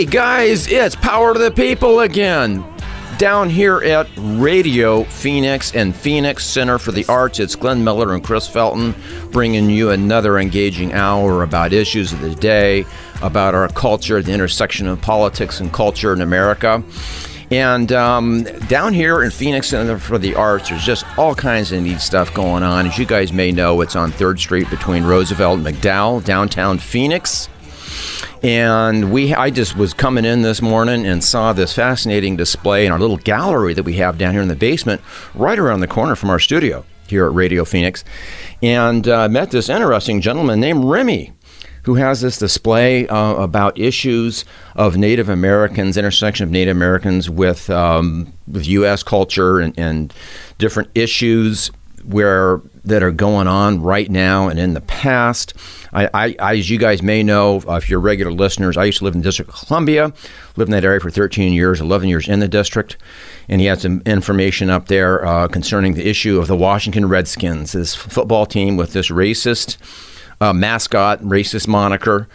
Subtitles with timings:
[0.00, 2.64] Hey guys, it's Power to the People again.
[3.18, 8.24] Down here at Radio Phoenix and Phoenix Center for the Arts, it's Glenn Miller and
[8.24, 8.94] Chris Felton
[9.30, 12.86] bringing you another engaging hour about issues of the day,
[13.20, 16.82] about our culture, the intersection of politics and culture in America.
[17.50, 21.82] And um, down here in Phoenix Center for the Arts, there's just all kinds of
[21.82, 22.86] neat stuff going on.
[22.86, 27.50] As you guys may know, it's on 3rd Street between Roosevelt and McDowell, downtown Phoenix.
[28.42, 32.92] And we, I just was coming in this morning and saw this fascinating display in
[32.92, 35.00] our little gallery that we have down here in the basement,
[35.34, 38.04] right around the corner from our studio here at Radio Phoenix,
[38.62, 41.32] and uh, met this interesting gentleman named Remy
[41.84, 44.44] who has this display uh, about issues
[44.76, 49.02] of Native Americans, intersection of Native Americans with um, with U.S.
[49.02, 50.12] culture and, and,
[50.58, 51.70] different issues
[52.04, 55.54] where that are going on right now and in the past.
[55.92, 58.98] I, I, I, as you guys may know, uh, if you're regular listeners, I used
[58.98, 60.12] to live in the District of Columbia,
[60.56, 62.96] lived in that area for 13 years, 11 years in the district,
[63.48, 67.72] and he had some information up there uh, concerning the issue of the Washington Redskins,
[67.72, 69.76] this football team with this racist
[70.40, 72.28] uh, mascot, racist moniker.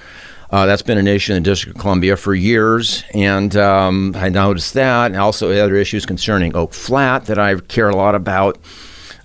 [0.52, 4.30] Uh, that's been an issue in the District of Columbia for years, and um, I
[4.30, 8.60] noticed that, and also other issues concerning Oak Flat that I care a lot about.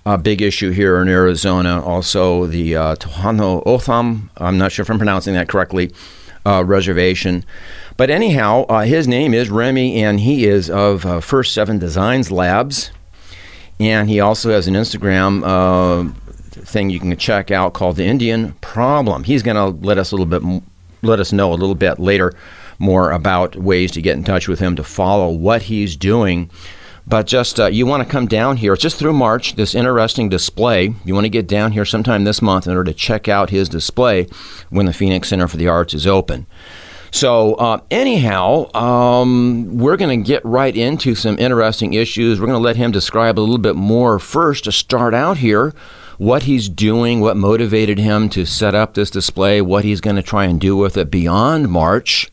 [0.03, 1.79] A big issue here in Arizona.
[1.79, 5.93] Also, the uh, Tohono O'odham, I'm not sure if I'm pronouncing that correctly,
[6.43, 7.45] uh, reservation.
[7.97, 12.31] But anyhow, uh, his name is Remy, and he is of uh, First Seven Designs
[12.31, 12.89] Labs.
[13.79, 16.11] And he also has an Instagram uh,
[16.49, 19.23] thing you can check out called the Indian Problem.
[19.23, 20.63] He's going to let us a little bit,
[21.03, 22.33] let us know a little bit later
[22.79, 26.49] more about ways to get in touch with him to follow what he's doing
[27.11, 28.71] but just uh, you want to come down here.
[28.71, 30.95] It's just through March, this interesting display.
[31.03, 33.67] You want to get down here sometime this month in order to check out his
[33.67, 34.27] display
[34.69, 36.47] when the Phoenix Center for the Arts is open.
[37.11, 42.39] So, uh, anyhow, um, we're going to get right into some interesting issues.
[42.39, 45.73] We're going to let him describe a little bit more first to start out here
[46.17, 50.23] what he's doing, what motivated him to set up this display, what he's going to
[50.23, 52.31] try and do with it beyond March.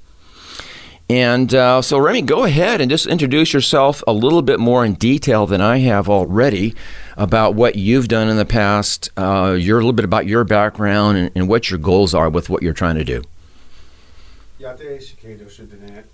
[1.11, 4.93] And uh, so, Remy, go ahead and just introduce yourself a little bit more in
[4.93, 6.75] detail than I have already
[7.17, 11.17] about what you've done in the past, uh, your, a little bit about your background,
[11.17, 13.23] and, and, what your goals are with what you're trying to do.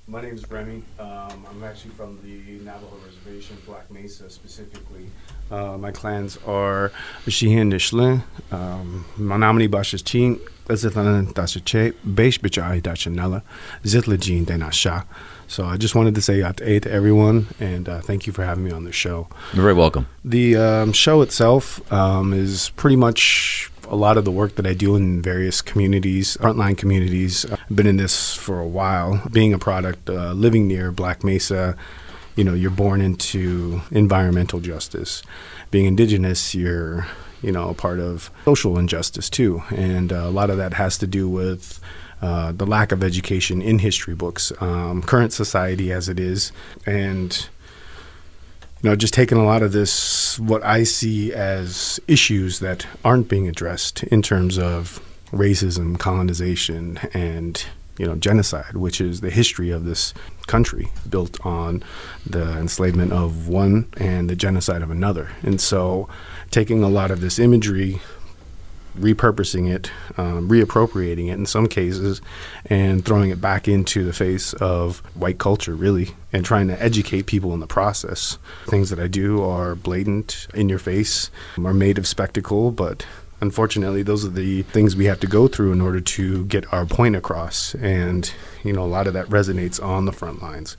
[0.06, 0.82] My name is Remy.
[1.00, 5.06] Um, I'm actually from the Navajo Reservation, Black Mesa specifically.
[5.50, 6.92] Uh, my clans are
[7.26, 8.22] Shihin Nishlin,
[8.52, 10.38] um, Manamani Bashachin,
[10.68, 13.42] Zitlan Dashache, Beish Bichai Dachanella,
[13.82, 15.04] Zitlajin Denasha.
[15.46, 18.64] So I just wanted to say at to everyone, and uh, thank you for having
[18.64, 19.28] me on the show.
[19.52, 20.06] You're very welcome.
[20.24, 24.74] The um, show itself um, is pretty much a lot of the work that I
[24.74, 27.44] do in various communities, frontline communities.
[27.50, 29.22] I've been in this for a while.
[29.30, 31.76] Being a product, uh, living near Black Mesa,
[32.36, 35.22] you know, you're born into environmental justice.
[35.70, 37.06] Being indigenous, you're,
[37.44, 39.62] you know, a part of social injustice too.
[39.70, 41.80] And uh, a lot of that has to do with
[42.22, 46.52] uh, the lack of education in history books, um, current society as it is,
[46.86, 47.48] and
[48.82, 53.28] you know, just taking a lot of this, what I see as issues that aren't
[53.28, 55.00] being addressed in terms of
[55.32, 57.64] racism, colonization, and
[57.98, 60.14] you know, genocide, which is the history of this
[60.46, 61.82] country built on
[62.28, 65.30] the enslavement of one and the genocide of another.
[65.42, 66.08] And so,
[66.50, 68.00] taking a lot of this imagery,
[68.98, 72.20] repurposing it, um, reappropriating it in some cases,
[72.66, 77.26] and throwing it back into the face of white culture, really, and trying to educate
[77.26, 78.38] people in the process.
[78.66, 81.30] Things that I do are blatant, in your face,
[81.64, 83.06] are made of spectacle, but
[83.44, 86.86] unfortunately, those are the things we have to go through in order to get our
[86.86, 87.74] point across.
[87.74, 88.32] And,
[88.64, 90.78] you know, a lot of that resonates on the front lines,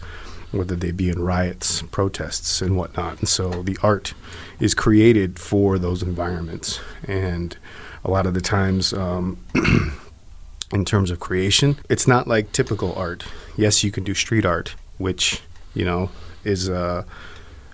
[0.52, 3.20] whether they be in riots, protests, and whatnot.
[3.20, 4.16] And so the art
[4.60, 6.80] is created for those environments.
[7.08, 7.56] And
[8.04, 9.38] a lot of the times, um,
[10.74, 13.26] in terms of creation, it's not like typical art.
[13.56, 15.42] Yes, you can do street art, which,
[15.76, 16.10] you know,
[16.44, 17.06] is a,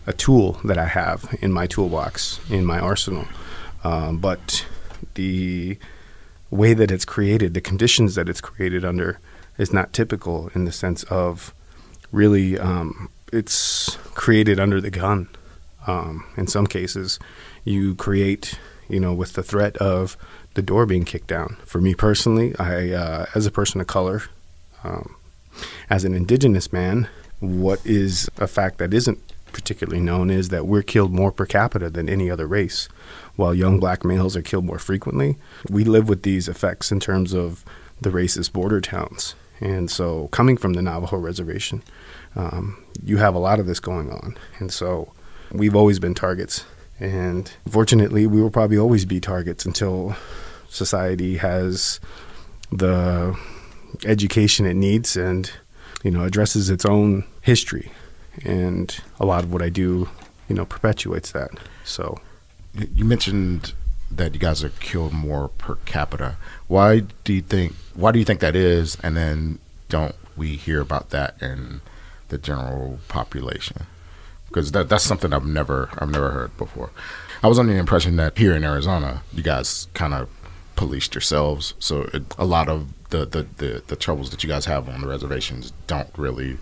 [0.05, 3.25] a tool that I have in my toolbox, in my arsenal.
[3.83, 4.65] Um, but
[5.15, 5.77] the
[6.49, 9.19] way that it's created, the conditions that it's created under,
[9.57, 11.53] is not typical in the sense of
[12.11, 15.29] really um, it's created under the gun.
[15.87, 17.19] Um, in some cases,
[17.63, 20.15] you create, you know, with the threat of
[20.53, 21.57] the door being kicked down.
[21.65, 24.23] For me personally, I, uh, as a person of color,
[24.83, 25.15] um,
[25.89, 27.07] as an indigenous man,
[27.39, 29.19] what is a fact that isn't
[29.51, 32.87] particularly known is that we're killed more per capita than any other race
[33.35, 35.37] while young black males are killed more frequently.
[35.69, 37.63] We live with these effects in terms of
[37.99, 39.35] the racist border towns.
[39.59, 41.83] And so, coming from the Navajo reservation,
[42.35, 44.37] um, you have a lot of this going on.
[44.57, 45.13] And so,
[45.51, 46.65] we've always been targets.
[46.99, 50.15] And fortunately, we will probably always be targets until
[50.69, 51.99] society has
[52.71, 53.37] the
[54.05, 55.51] education it needs and,
[56.03, 57.91] you know, addresses its own history.
[58.43, 60.09] And a lot of what I do,
[60.47, 61.51] you know, perpetuates that.
[61.83, 62.19] So,
[62.73, 63.73] you mentioned
[64.09, 66.37] that you guys are killed more per capita.
[66.67, 67.73] Why do you think?
[67.93, 68.97] Why do you think that is?
[69.03, 69.59] And then
[69.89, 71.81] don't we hear about that in
[72.29, 73.85] the general population?
[74.47, 76.91] Because that, that's something I've never I've never heard before.
[77.43, 80.29] I was under the impression that here in Arizona, you guys kind of
[80.75, 84.65] policed yourselves, so it, a lot of the, the, the, the, troubles that you guys
[84.65, 86.57] have on the reservations don't really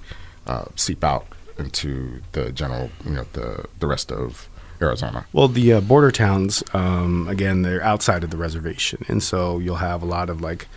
[0.47, 1.27] uh, seep out
[1.57, 4.49] into the general, you know, the the rest of
[4.81, 5.25] Arizona?
[5.33, 9.75] Well, the uh, border towns, um, again, they're outside of the reservation, and so you'll
[9.75, 10.67] have a lot of like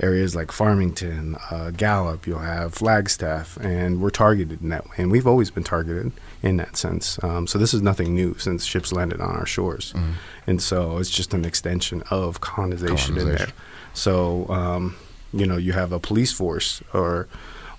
[0.00, 2.26] areas like Farmington, uh, Gallup.
[2.26, 6.12] You'll have Flagstaff, and we're targeted in that way, and we've always been targeted
[6.42, 7.22] in that sense.
[7.22, 10.12] Um, so this is nothing new since ships landed on our shores, mm-hmm.
[10.46, 13.30] and so it's just an extension of colonization, colonization.
[13.30, 13.48] in there.
[13.94, 14.96] So um,
[15.32, 17.28] you know, you have a police force or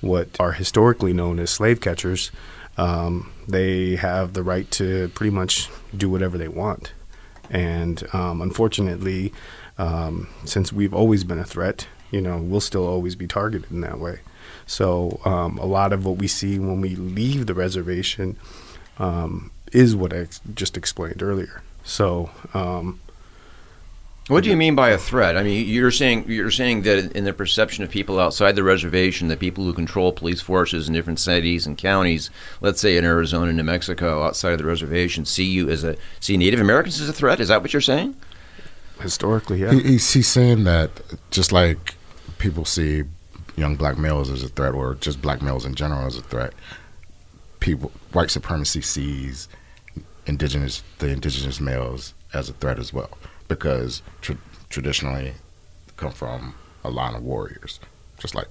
[0.01, 2.31] what are historically known as slave catchers
[2.79, 6.93] um, they have the right to pretty much do whatever they want.
[7.49, 9.33] And um, unfortunately,
[9.77, 13.81] um, since we've always been a threat, you know, we'll still always be targeted in
[13.81, 14.19] that way.
[14.65, 18.37] So um, a lot of what we see when we leave the reservation
[18.97, 21.61] um, is what I just explained earlier.
[21.83, 23.01] So um,
[24.29, 25.35] what do you mean by a threat?
[25.35, 29.27] I mean, you're saying you're saying that in the perception of people outside the reservation,
[29.27, 32.29] the people who control police forces in different cities and counties,
[32.61, 36.37] let's say in Arizona, New Mexico, outside of the reservation, see you as a see
[36.37, 37.39] Native Americans as a threat.
[37.39, 38.15] Is that what you're saying?
[39.01, 39.71] Historically, yeah.
[39.71, 40.91] He, he's, he's saying that
[41.31, 41.95] just like
[42.37, 43.05] people see
[43.55, 46.53] young black males as a threat, or just black males in general as a threat,
[47.59, 49.49] people white supremacy sees
[50.27, 53.09] indigenous the indigenous males as a threat as well
[53.49, 54.37] because tra-
[54.69, 55.33] traditionally
[55.97, 56.55] come from
[56.85, 57.81] a line of warriors,
[58.17, 58.47] just like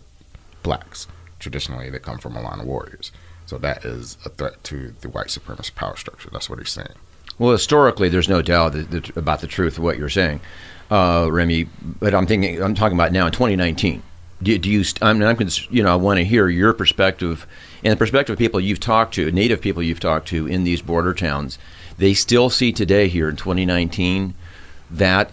[0.63, 1.07] blacks.
[1.39, 3.11] Traditionally, they come from a line of warriors.
[3.47, 6.29] So that is a threat to the white supremacist power structure.
[6.31, 6.93] That's what he's saying.
[7.39, 10.41] Well, historically, there's no doubt that, that, about the truth of what you're saying,
[10.91, 11.69] uh, Remy.
[11.81, 14.03] But I'm thinking, I'm talking about now in 2019.
[14.43, 14.85] Do, do you?
[15.01, 15.37] I'm, I'm,
[15.71, 17.47] you know, I want to hear your perspective
[17.85, 20.83] and the perspective of people you've talked to, native people you've talked to in these
[20.83, 21.59] border towns.
[21.97, 24.35] They still see today here in 2019
[24.91, 25.31] that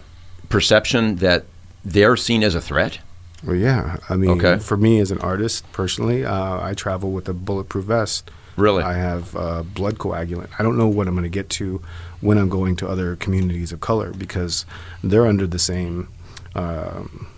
[0.48, 1.44] perception that
[1.84, 2.98] they're seen as a threat?
[3.44, 3.98] Well, yeah.
[4.08, 4.58] I mean, okay.
[4.58, 8.30] for me as an artist personally, uh, I travel with a bulletproof vest.
[8.56, 8.82] Really?
[8.82, 10.48] I have uh, blood coagulant.
[10.58, 11.82] I don't know what I'm going to get to
[12.20, 14.64] when I'm going to other communities of color because
[15.04, 16.08] they're under the same,
[16.54, 17.28] um,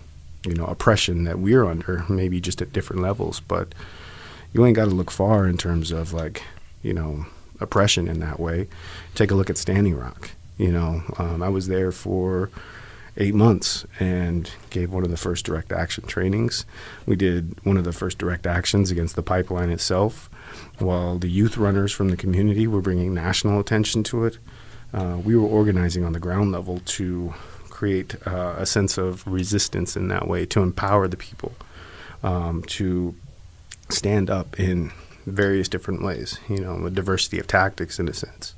[0.45, 3.41] you know, oppression that we're under, maybe just at different levels.
[3.41, 3.75] But
[4.53, 6.41] you ain't got to look far in terms of like,
[6.81, 7.25] you know,
[7.59, 8.67] oppression in that way.
[9.13, 10.31] Take a look at Standing Rock.
[10.59, 12.51] You know, um, I was there for
[13.17, 16.65] eight months and gave one of the first direct action trainings.
[17.05, 20.29] We did one of the first direct actions against the pipeline itself,
[20.77, 24.37] while the youth runners from the community were bringing national attention to it.
[24.93, 27.33] Uh, we were organizing on the ground level to
[27.69, 31.53] create uh, a sense of resistance in that way, to empower the people,
[32.21, 33.15] um, to
[33.89, 34.91] stand up in
[35.25, 38.55] various different ways, you know, a diversity of tactics in a sense.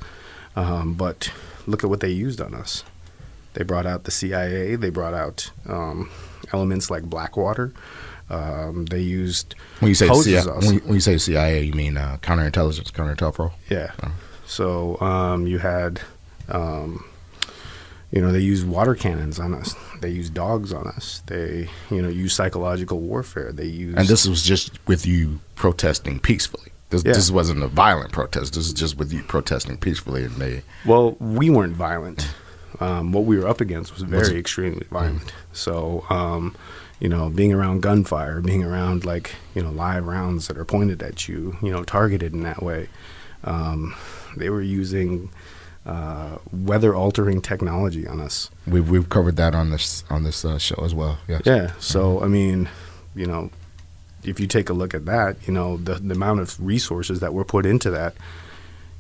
[0.56, 1.32] Um, but
[1.68, 2.84] look at what they used on us.
[3.54, 4.76] They brought out the CIA.
[4.76, 6.10] They brought out um,
[6.54, 7.74] elements like Blackwater.
[8.30, 12.18] Um, they used when you say CIA, when, when, you say CIA, you mean uh,
[12.22, 13.52] counterintelligence, COINTELPRO.
[13.70, 13.92] Yeah.
[14.04, 14.14] Oh.
[14.46, 16.00] So um, you had,
[16.48, 17.04] um,
[18.10, 19.76] you know, they used water cannons on us.
[20.00, 21.22] They used dogs on us.
[21.28, 23.52] They, you know, used psychological warfare.
[23.52, 26.72] They used, and this was just with you protesting peacefully.
[26.92, 27.14] This, yeah.
[27.14, 28.54] this wasn't a violent protest.
[28.54, 30.62] This is just with you protesting peacefully, and they.
[30.86, 32.30] Well, we weren't violent.
[32.80, 35.24] Um, what we were up against was very extremely violent.
[35.26, 35.32] Mm.
[35.54, 36.56] So, um,
[37.00, 41.02] you know, being around gunfire, being around like you know live rounds that are pointed
[41.02, 42.90] at you, you know, targeted in that way.
[43.44, 43.96] Um,
[44.36, 45.32] they were using
[45.86, 48.50] uh, weather altering technology on us.
[48.68, 51.20] We've we've covered that on this on this uh, show as well.
[51.28, 51.42] Yes.
[51.46, 51.72] Yeah.
[51.80, 52.26] So mm-hmm.
[52.26, 52.70] I mean,
[53.16, 53.50] you know,
[54.24, 57.34] if you take a look at that, you know, the, the amount of resources that
[57.34, 58.16] were put into that,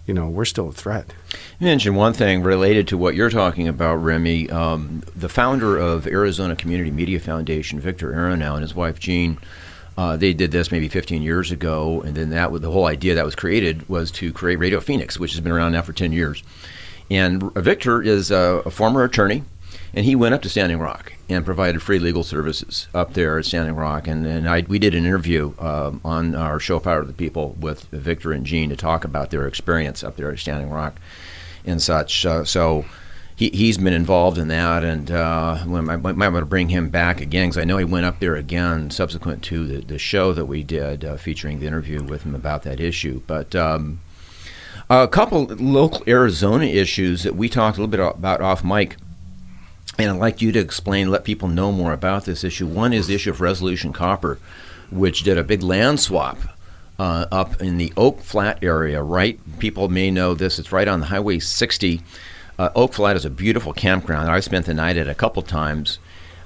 [0.07, 1.13] you know, we're still a threat.
[1.59, 4.49] You mentioned one thing related to what you're talking about, Remy.
[4.49, 9.37] Um, the founder of Arizona Community Media Foundation, Victor Aronow, and his wife Jean,
[9.97, 13.25] uh, they did this maybe 15 years ago, and then that the whole idea that
[13.25, 16.43] was created was to create Radio Phoenix, which has been around now for 10 years.
[17.11, 19.43] And Victor is a, a former attorney
[19.93, 23.45] and he went up to Standing Rock and provided free legal services up there at
[23.45, 24.07] Standing Rock.
[24.07, 27.55] And, and I, we did an interview um, on our show Power to the People
[27.59, 30.95] with Victor and Jean to talk about their experience up there at Standing Rock
[31.65, 32.25] and such.
[32.25, 32.85] Uh, so
[33.35, 36.89] he, he's been involved in that, and uh, I might, might want to bring him
[36.89, 40.31] back again because I know he went up there again subsequent to the, the show
[40.33, 43.21] that we did uh, featuring the interview with him about that issue.
[43.25, 43.99] But um,
[44.89, 48.97] a couple local Arizona issues that we talked a little bit about off mic.
[49.97, 52.65] And I'd like you to explain, let people know more about this issue.
[52.65, 54.39] One is the issue of Resolution Copper,
[54.89, 56.37] which did a big land swap
[56.97, 59.39] uh, up in the Oak Flat area, right?
[59.59, 60.59] People may know this.
[60.59, 62.01] It's right on the Highway 60.
[62.57, 64.29] Uh, Oak Flat is a beautiful campground.
[64.29, 65.99] I've spent the night at a couple times.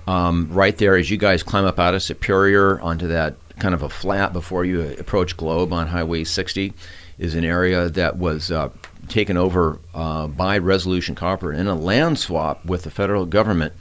[0.08, 3.82] Um, right there, as you guys climb up out of Superior onto that kind of
[3.82, 6.74] a flat before you approach Globe on Highway 60
[7.18, 8.70] is an area that was uh,
[9.08, 13.74] taken over uh, by Resolution Copper in a land swap with the federal government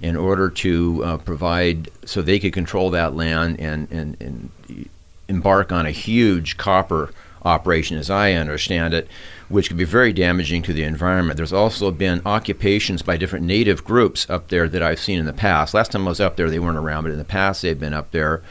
[0.00, 4.88] in order to uh, provide so they could control that land and, and, and
[5.28, 7.10] embark on a huge copper
[7.44, 9.08] operation, as I understand it,
[9.48, 11.36] which could be very damaging to the environment.
[11.36, 15.32] There's also been occupations by different native groups up there that I've seen in the
[15.32, 15.74] past.
[15.74, 17.94] Last time I was up there, they weren't around, but in the past, they've been
[17.94, 18.42] up there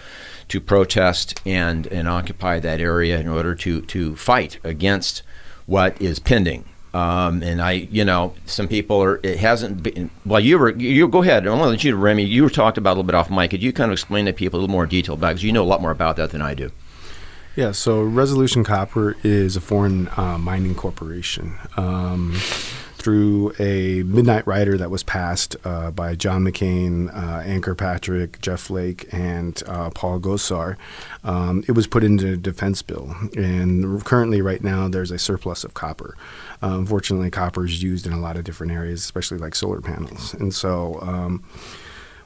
[0.49, 5.21] to protest and, and occupy that area in order to, to fight against
[5.67, 6.65] what is pending.
[6.93, 9.19] Um, and I, you know, some people are.
[9.21, 10.09] It hasn't been.
[10.25, 10.71] Well, you were.
[10.71, 11.45] You go ahead.
[11.45, 12.23] I want to let you, Remy.
[12.23, 13.51] You were talked about a little bit off mic.
[13.51, 15.27] Could you kind of explain to people a little more detail about?
[15.29, 16.71] Because you know a lot more about that than I do.
[17.55, 21.55] Yeah, so Resolution Copper is a foreign uh, mining corporation.
[21.75, 22.35] Um,
[23.07, 28.59] through a midnight rider that was passed uh, by John McCain, uh, Ann Kirkpatrick, Jeff
[28.59, 30.75] Flake, and uh, Paul Gosar.
[31.23, 35.63] Um, it was put into a defense bill, and currently, right now, there's a surplus
[35.63, 36.17] of copper.
[36.61, 40.33] Uh, unfortunately, copper is used in a lot of different areas, especially like solar panels,
[40.33, 40.99] and so.
[41.01, 41.45] Um,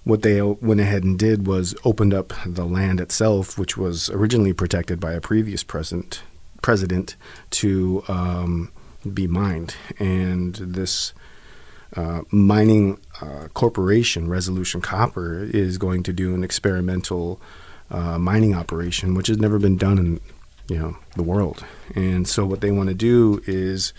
[0.04, 4.52] what they went ahead and did was opened up the land itself, which was originally
[4.52, 6.24] protected by a previous president,
[6.64, 7.16] president
[7.52, 8.72] to um,
[9.14, 9.76] be mined.
[10.00, 11.14] And this
[11.96, 17.42] uh, mining uh, corporation, Resolution Copper, is going to do an experimental
[17.90, 20.20] uh, mining operation, which has never been done in
[20.68, 21.66] you know the world.
[21.96, 23.94] And so what they want to do is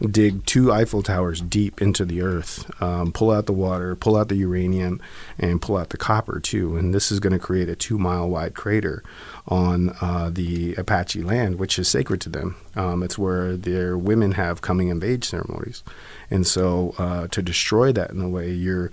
[0.00, 4.28] dig two Eiffel Towers deep into the earth, um, pull out the water, pull out
[4.28, 5.00] the uranium,
[5.38, 6.76] and pull out the copper too.
[6.76, 9.02] And this is going to create a two mile wide crater
[9.48, 12.56] on uh, the Apache land, which is sacred to them.
[12.76, 15.82] Um, it's where their women have coming of age ceremonies.
[16.30, 18.90] And so uh, to destroy that in a way, you're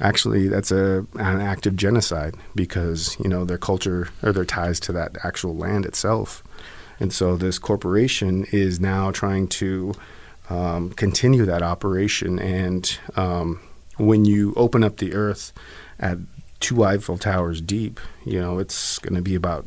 [0.00, 4.78] actually, that's a, an act of genocide because, you know, their culture or their ties
[4.80, 6.44] to that actual land itself.
[7.00, 9.94] And so this corporation is now trying to
[10.50, 12.38] um, continue that operation.
[12.38, 13.60] And um,
[13.96, 15.52] when you open up the earth
[15.98, 16.18] at
[16.60, 19.66] two Eiffel Towers deep, you know, it's going to be about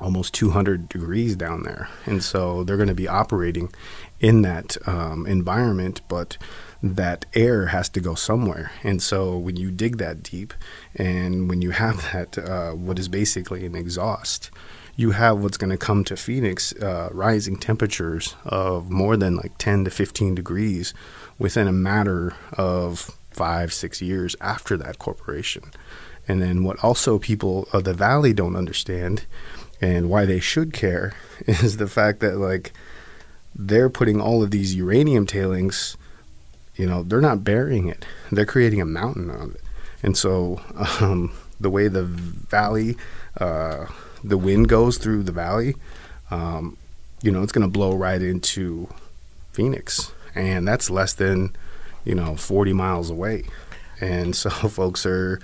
[0.00, 1.88] almost 200 degrees down there.
[2.06, 3.72] And so they're going to be operating
[4.20, 6.36] in that um, environment, but
[6.82, 8.70] that air has to go somewhere.
[8.84, 10.54] And so when you dig that deep
[10.94, 14.50] and when you have that, uh, what is basically an exhaust,
[14.98, 19.56] you have what's going to come to Phoenix uh, rising temperatures of more than like
[19.56, 20.92] 10 to 15 degrees
[21.38, 25.70] within a matter of five, six years after that corporation.
[26.26, 29.24] And then what also people of the valley don't understand
[29.80, 31.14] and why they should care
[31.46, 32.72] is the fact that like
[33.54, 35.96] they're putting all of these uranium tailings,
[36.74, 38.04] you know, they're not burying it.
[38.32, 39.60] They're creating a mountain of it.
[40.02, 40.60] And so
[41.00, 42.96] um, the way the valley
[43.40, 43.86] uh,
[44.22, 45.74] the wind goes through the valley,
[46.30, 46.76] um,
[47.22, 48.88] you know, it's going to blow right into
[49.52, 51.54] Phoenix, and that's less than
[52.04, 53.44] you know 40 miles away.
[54.00, 55.40] And so folks are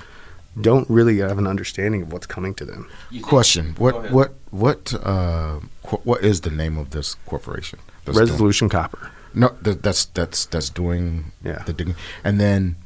[0.60, 2.88] don't really have an understanding of what's coming to them.
[3.22, 7.78] Question: What what what uh, qu- what is the name of this corporation?
[8.06, 9.10] Resolution doing, Copper.
[9.32, 11.62] No, th- that's that's that's doing yeah.
[11.64, 12.76] the digging, and then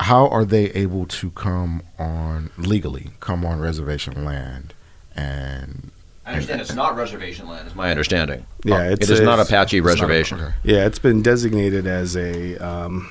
[0.00, 4.72] how are they able to come on legally come on reservation land
[5.20, 5.90] and
[6.26, 7.66] I understand it's not reservation land.
[7.66, 8.46] Is my understanding.
[8.64, 10.38] Yeah, it's it is not Apache reservation.
[10.38, 10.56] Not, okay.
[10.62, 13.10] Yeah, it's been designated as a, um,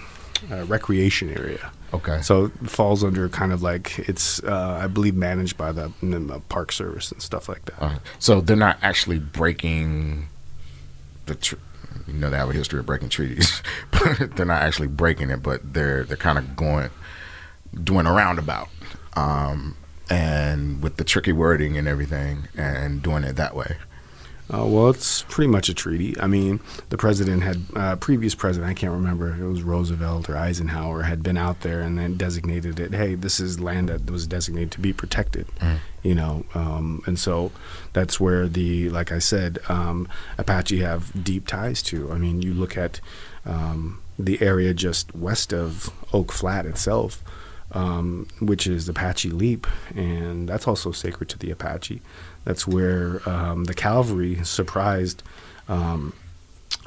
[0.50, 1.72] a, recreation area.
[1.94, 2.22] Okay.
[2.22, 6.42] So it falls under kind of like it's, uh, I believe, managed by the, the,
[6.50, 7.82] Park Service and stuff like that.
[7.82, 10.28] Uh, so they're not actually breaking
[11.26, 11.36] the.
[11.36, 11.56] Tr-
[12.08, 13.62] you know, they have a history of breaking treaties,
[13.92, 15.44] but they're not actually breaking it.
[15.44, 16.90] But they're they're kind of going
[17.84, 18.70] doing a roundabout.
[19.16, 19.76] Um,
[20.10, 23.78] and with the tricky wording and everything and doing it that way.
[24.52, 26.20] Uh, well, it's pretty much a treaty.
[26.20, 30.36] I mean, the president had, uh, previous president, I can't remember, it was Roosevelt or
[30.36, 34.26] Eisenhower, had been out there and then designated it, hey, this is land that was
[34.26, 35.78] designated to be protected, Mm.
[36.02, 36.46] you know.
[36.56, 37.52] Um, and so
[37.94, 40.08] that's where the, like I said, um,
[40.40, 42.12] Apache have deep ties to.
[42.12, 43.02] I mean, you look at
[43.46, 47.22] um, the area just west of Oak Flat itself.
[47.72, 52.02] Um, which is Apache Leap, and that's also sacred to the Apache.
[52.44, 55.22] That's where um, the cavalry surprised
[55.68, 56.14] um,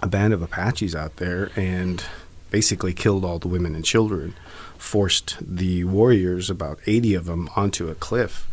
[0.03, 2.05] a band of Apaches out there and
[2.51, 4.35] basically killed all the women and children,
[4.77, 8.49] forced the warriors, about 80 of them, onto a cliff.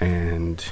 [0.00, 0.64] And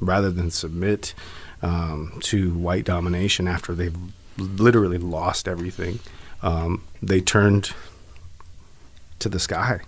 [0.00, 1.14] rather than submit
[1.62, 3.96] um, to white domination after they've
[4.38, 5.98] literally lost everything,
[6.42, 7.72] um, they turned
[9.18, 9.80] to the sky.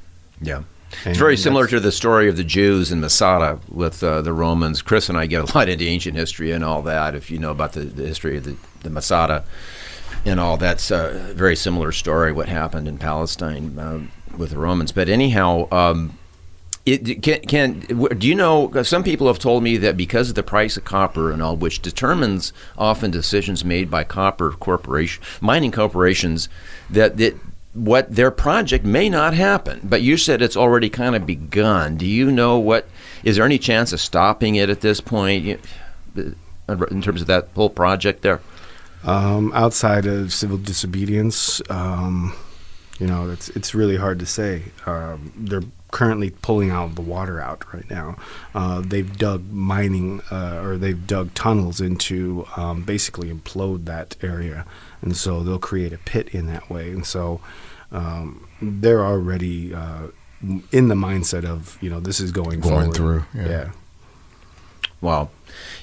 [0.45, 0.63] Yeah.
[1.05, 4.33] And It's very similar to the story of the Jews in Masada with uh, the
[4.33, 4.81] Romans.
[4.81, 7.15] Chris and I get a lot into ancient history and all that.
[7.15, 9.45] If you know about the, the history of the, the Masada
[10.25, 14.01] and all, that's a very similar story, what happened in Palestine uh,
[14.37, 14.93] with the Romans.
[14.93, 16.17] But anyhow, um,
[16.87, 17.81] it can, can
[18.19, 18.71] do you know?
[18.83, 21.81] Some people have told me that because of the price of copper and all, which
[21.81, 26.51] determines often decisions made by copper corporation mining corporations,
[26.91, 27.37] that that
[27.75, 29.81] what their project may not happen.
[29.85, 31.97] But you said it's already kind of begun.
[31.97, 32.87] Do you know what?
[33.23, 35.61] Is there any chance of stopping it at this point?
[36.17, 38.41] In terms of that whole project there,
[39.05, 42.33] Um, outside of civil disobedience, um,
[42.99, 44.73] you know, it's it's really hard to say.
[44.87, 48.17] Um, they're currently pulling out the water out right now.
[48.55, 54.65] Uh, they've dug mining, uh, or they've dug tunnels into um, basically implode that area,
[55.05, 56.91] and so they'll create a pit in that way.
[56.91, 57.41] And so
[57.93, 60.09] um, they're already uh,
[60.73, 62.97] in the mindset of you know this is going Going forward.
[62.97, 63.49] through, yeah.
[63.49, 63.71] yeah.
[65.01, 65.29] Wow.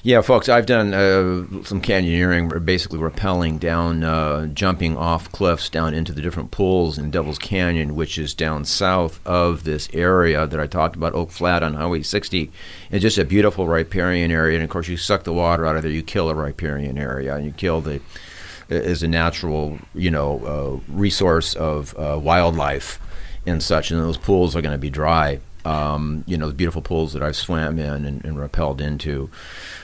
[0.02, 5.94] Yeah, folks, I've done uh, some canyoneering, basically rappelling down, uh, jumping off cliffs down
[5.94, 10.58] into the different pools in Devil's Canyon, which is down south of this area that
[10.58, 12.50] I talked about, Oak Flat on Highway 60.
[12.90, 15.84] It's just a beautiful riparian area, and of course, you suck the water out of
[15.84, 18.00] there, you kill a riparian area, and you kill the
[18.74, 22.98] is a natural, you know, uh, resource of uh, wildlife
[23.46, 25.40] and such, and those pools are going to be dry.
[25.64, 29.30] Um, you know, the beautiful pools that I've swam in and, and rappelled into.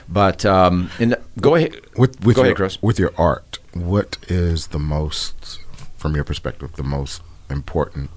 [0.09, 2.81] But um, and go ahead, With with go your, ahead, Chris.
[2.81, 5.59] with your art, what is the most,
[5.97, 8.09] from your perspective, the most important,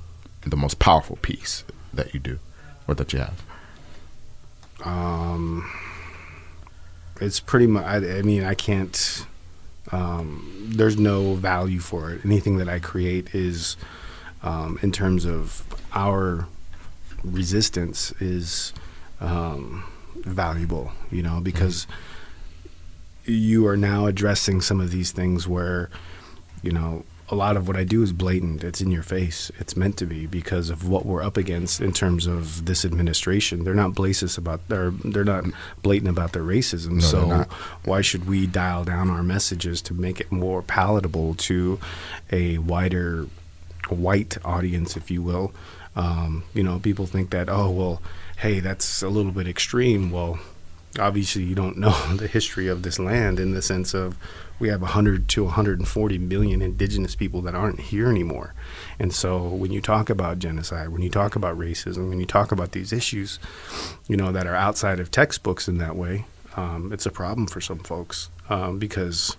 [0.44, 1.62] the most powerful piece
[1.94, 2.40] that you do,
[2.88, 3.42] or that you have?
[4.84, 5.70] Um,
[7.20, 7.84] it's pretty much.
[7.84, 9.24] I, I mean, I can't.
[9.92, 12.24] Um, there's no value for it.
[12.24, 13.76] Anything that I create is,
[14.42, 16.48] um, in terms of our
[17.22, 18.72] resistance, is
[19.20, 19.84] um,
[20.16, 20.92] valuable.
[21.10, 21.86] You know, because
[23.24, 25.90] you are now addressing some of these things where,
[26.62, 28.62] you know, a lot of what I do is blatant.
[28.62, 29.50] It's in your face.
[29.58, 33.64] It's meant to be because of what we're up against in terms of this administration.
[33.64, 34.90] They're not blatant about their.
[34.90, 35.44] They're not
[35.82, 36.94] blatant about their racism.
[36.94, 37.46] No, so
[37.84, 41.80] why should we dial down our messages to make it more palatable to
[42.30, 43.26] a wider
[43.88, 45.52] white audience, if you will?
[45.94, 48.02] Um, you know, people think that oh well,
[48.38, 50.10] hey, that's a little bit extreme.
[50.10, 50.38] Well,
[50.98, 54.16] obviously you don't know the history of this land in the sense of
[54.58, 58.54] we have 100 to 140 million indigenous people that aren't here anymore.
[58.98, 62.52] And so when you talk about genocide, when you talk about racism, when you talk
[62.52, 63.38] about these issues,
[64.08, 67.60] you know, that are outside of textbooks in that way, um, it's a problem for
[67.60, 69.36] some folks um, because,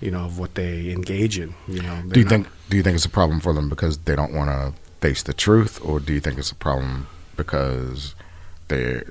[0.00, 1.54] you know, of what they engage in.
[1.68, 3.98] You know, Do you not- think do you think it's a problem for them because
[3.98, 8.14] they don't want to face the truth, or do you think it's a problem because
[8.68, 9.02] they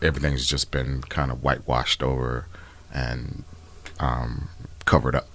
[0.00, 2.46] everything's just been kind of whitewashed over
[2.94, 3.42] and
[3.98, 4.48] um,
[4.82, 5.28] covered up?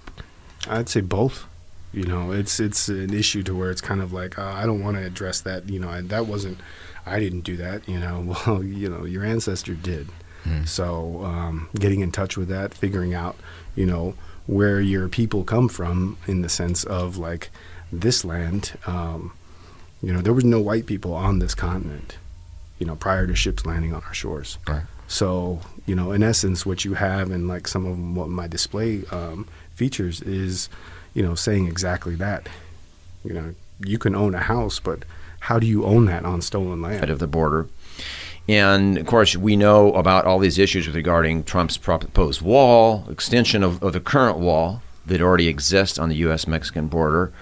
[0.68, 1.46] I'd say both.
[1.92, 4.82] You know, it's it's an issue to where it's kind of like uh, I don't
[4.82, 5.68] want to address that.
[5.68, 6.58] You know, I, that wasn't
[7.06, 7.88] I didn't do that.
[7.88, 10.08] You know, well, you know, your ancestor did.
[10.64, 13.36] So um, getting in touch with that, figuring out,
[13.76, 14.14] you know,
[14.46, 17.50] where your people come from in the sense of like
[17.92, 18.72] this land.
[18.86, 19.32] Um,
[20.02, 22.16] you know, there was no white people on this continent.
[22.78, 24.56] You know, prior to ships landing on our shores.
[24.66, 24.84] Right.
[25.08, 29.02] So, you know, in essence, what you have and like some of what my display
[29.10, 30.68] um, features is,
[31.14, 32.48] you know, saying exactly that.
[33.24, 35.04] You know, you can own a house, but
[35.40, 37.10] how do you own that on stolen Out land?
[37.10, 37.68] of the border.
[38.48, 43.82] And of course, we know about all these issues regarding Trump's proposed wall, extension of,
[43.82, 46.46] of the current wall that already exists on the U.S.
[46.46, 47.32] Mexican border.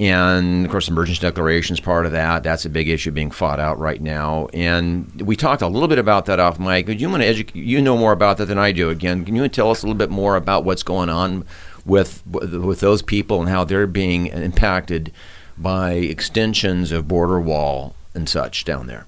[0.00, 2.42] And of course, emergency declaration is part of that.
[2.42, 4.48] That's a big issue being fought out right now.
[4.52, 6.88] And we talked a little bit about that off mic.
[6.88, 7.56] You want to educate?
[7.56, 8.90] You know more about that than I do.
[8.90, 11.44] Again, can you tell us a little bit more about what's going on
[11.84, 15.12] with with those people and how they're being impacted
[15.58, 19.06] by extensions of border wall and such down there?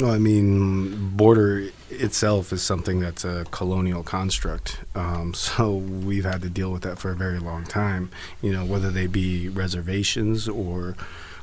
[0.00, 4.80] Well, I mean, border itself is something that's a colonial construct.
[4.94, 8.10] Um, so we've had to deal with that for a very long time.
[8.42, 10.96] You know, whether they be reservations or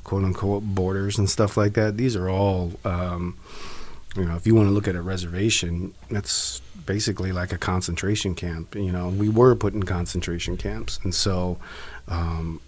[0.04, 1.98] quote unquote borders and stuff like that.
[1.98, 3.38] These are all, um,
[4.16, 8.36] you know, if you want to look at a reservation, that's basically like a concentration
[8.36, 8.76] camp.
[8.76, 11.58] You know, we were put in concentration camps, and so.
[12.08, 12.62] Um,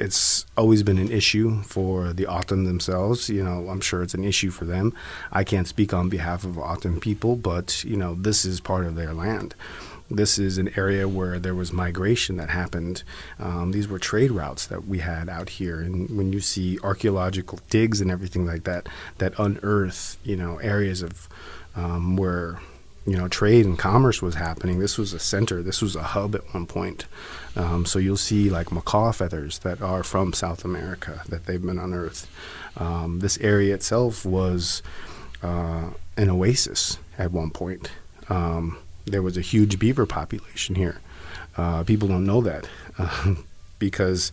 [0.00, 3.28] it's always been an issue for the O'odham themselves.
[3.28, 4.92] You know, I'm sure it's an issue for them.
[5.32, 8.96] I can't speak on behalf of O'odham people, but you know, this is part of
[8.96, 9.54] their land.
[10.10, 13.02] This is an area where there was migration that happened.
[13.38, 17.60] Um, these were trade routes that we had out here, and when you see archaeological
[17.70, 18.86] digs and everything like that,
[19.18, 21.28] that unearth, you know, areas of
[21.74, 22.60] um, where
[23.06, 24.78] you know trade and commerce was happening.
[24.78, 25.62] This was a center.
[25.62, 27.06] This was a hub at one point.
[27.56, 31.78] Um, so you'll see like macaw feathers that are from South America that they've been
[31.78, 32.26] unearthed.
[32.76, 34.82] Um, this area itself was
[35.42, 37.90] uh, an oasis at one point.
[38.28, 41.00] Um, there was a huge beaver population here.
[41.56, 42.68] Uh, people don't know that
[43.78, 44.32] because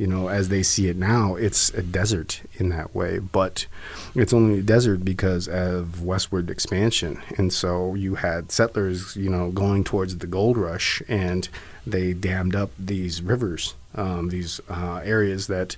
[0.00, 3.18] you know, as they see it now, it's a desert in that way.
[3.18, 3.66] But
[4.14, 7.20] it's only a desert because of westward expansion.
[7.36, 11.46] And so you had settlers, you know, going towards the gold rush and
[11.86, 15.76] they dammed up these rivers, um, these uh, areas that,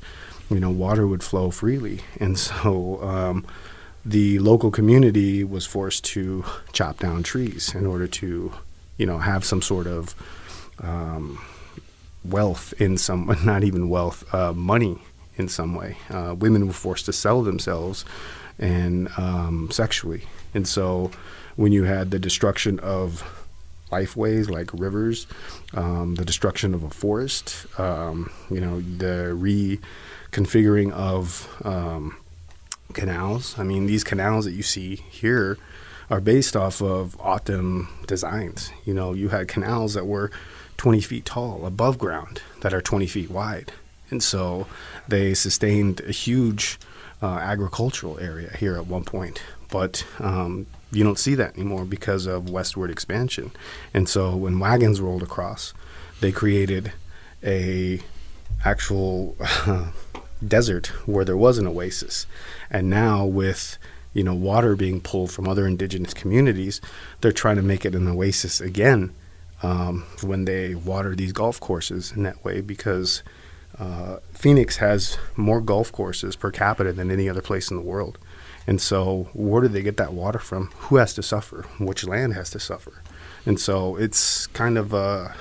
[0.49, 2.03] you know, water would flow freely.
[2.21, 3.45] And so, um,
[4.05, 8.53] the local community was forced to chop down trees in order to,
[8.99, 10.15] you know, have some sort of
[10.81, 11.41] um,
[12.25, 14.99] wealth in some, not even wealth, uh, money
[15.37, 15.97] in some way.
[16.11, 18.05] Uh, women were forced to sell themselves
[18.59, 20.25] and um, sexually.
[20.55, 21.11] And so
[21.57, 23.39] when you had the destruction of
[23.91, 25.27] lifeways like rivers,
[25.75, 29.79] um, the destruction of a forest, um, you know, the
[30.31, 32.17] reconfiguring of um,
[32.95, 33.59] canals.
[33.59, 35.59] I mean, these canals that you see here
[36.11, 38.71] are based off of O'odham designs.
[38.85, 40.31] You know, you had canals that were
[40.83, 43.71] 20 feet tall above ground that are 20 feet wide.
[44.11, 44.67] And so
[45.07, 46.77] they sustained a huge
[47.23, 49.41] uh, agricultural area here at one point.
[49.71, 53.53] But um, you don't see that anymore because of westward expansion.
[53.95, 55.73] And so when wagons rolled across,
[56.21, 56.91] they created
[57.45, 58.01] a
[58.65, 59.37] actual
[60.45, 62.27] desert where there was an oasis.
[62.73, 63.79] And now with
[64.15, 66.81] you know water being pulled from other indigenous communities,
[67.21, 69.15] they're trying to make it an oasis again
[69.63, 73.23] um, when they water these golf courses in that way because
[73.79, 78.19] uh, Phoenix has more golf courses per capita than any other place in the world.
[78.67, 80.67] And so, where do they get that water from?
[80.83, 81.63] Who has to suffer?
[81.79, 83.03] Which land has to suffer?
[83.45, 85.35] And so, it's kind of a,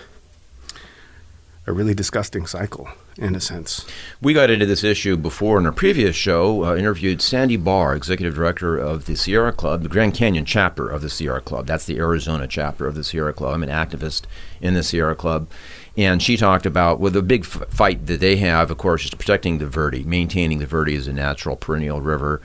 [1.67, 3.85] a really disgusting cycle in a sense.
[4.21, 8.35] We got into this issue before in a previous show, uh, interviewed Sandy Bahr, executive
[8.35, 11.67] director of the Sierra Club, the Grand Canyon chapter of the Sierra Club.
[11.67, 13.53] That's the Arizona chapter of the Sierra Club.
[13.53, 14.23] I'm an activist
[14.61, 15.49] in the Sierra Club.
[15.97, 19.11] And she talked about well, the big f- fight that they have, of course, is
[19.11, 22.41] protecting the Verde, maintaining the Verde as a natural perennial river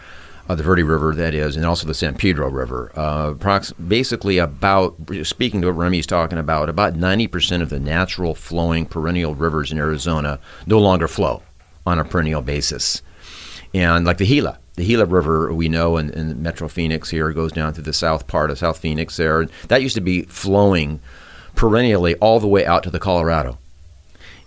[0.48, 2.92] uh, the Verde River, that is, and also the San Pedro River.
[2.94, 3.32] Uh,
[3.88, 9.34] basically, about speaking to what Remy's talking about, about 90% of the natural flowing perennial
[9.34, 11.42] rivers in Arizona no longer flow
[11.84, 13.02] on a perennial basis.
[13.74, 17.52] And like the Gila, the Gila River, we know in, in Metro Phoenix here goes
[17.52, 19.46] down through the south part of South Phoenix there.
[19.68, 21.00] That used to be flowing
[21.54, 23.58] perennially all the way out to the Colorado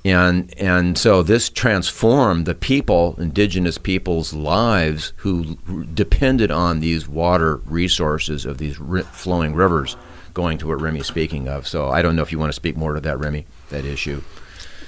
[0.05, 5.55] and and so this transformed the people, indigenous people's lives who
[5.93, 8.77] depended on these water resources of these
[9.11, 9.97] flowing rivers,
[10.33, 11.67] going to what Remy's speaking of.
[11.67, 14.21] So I don't know if you want to speak more to that, Remy, that issue.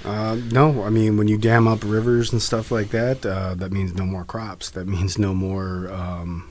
[0.04, 3.70] Uh, no, I mean when you dam up rivers and stuff like that, uh, that
[3.70, 4.70] means no more crops.
[4.70, 6.50] That means no more, um,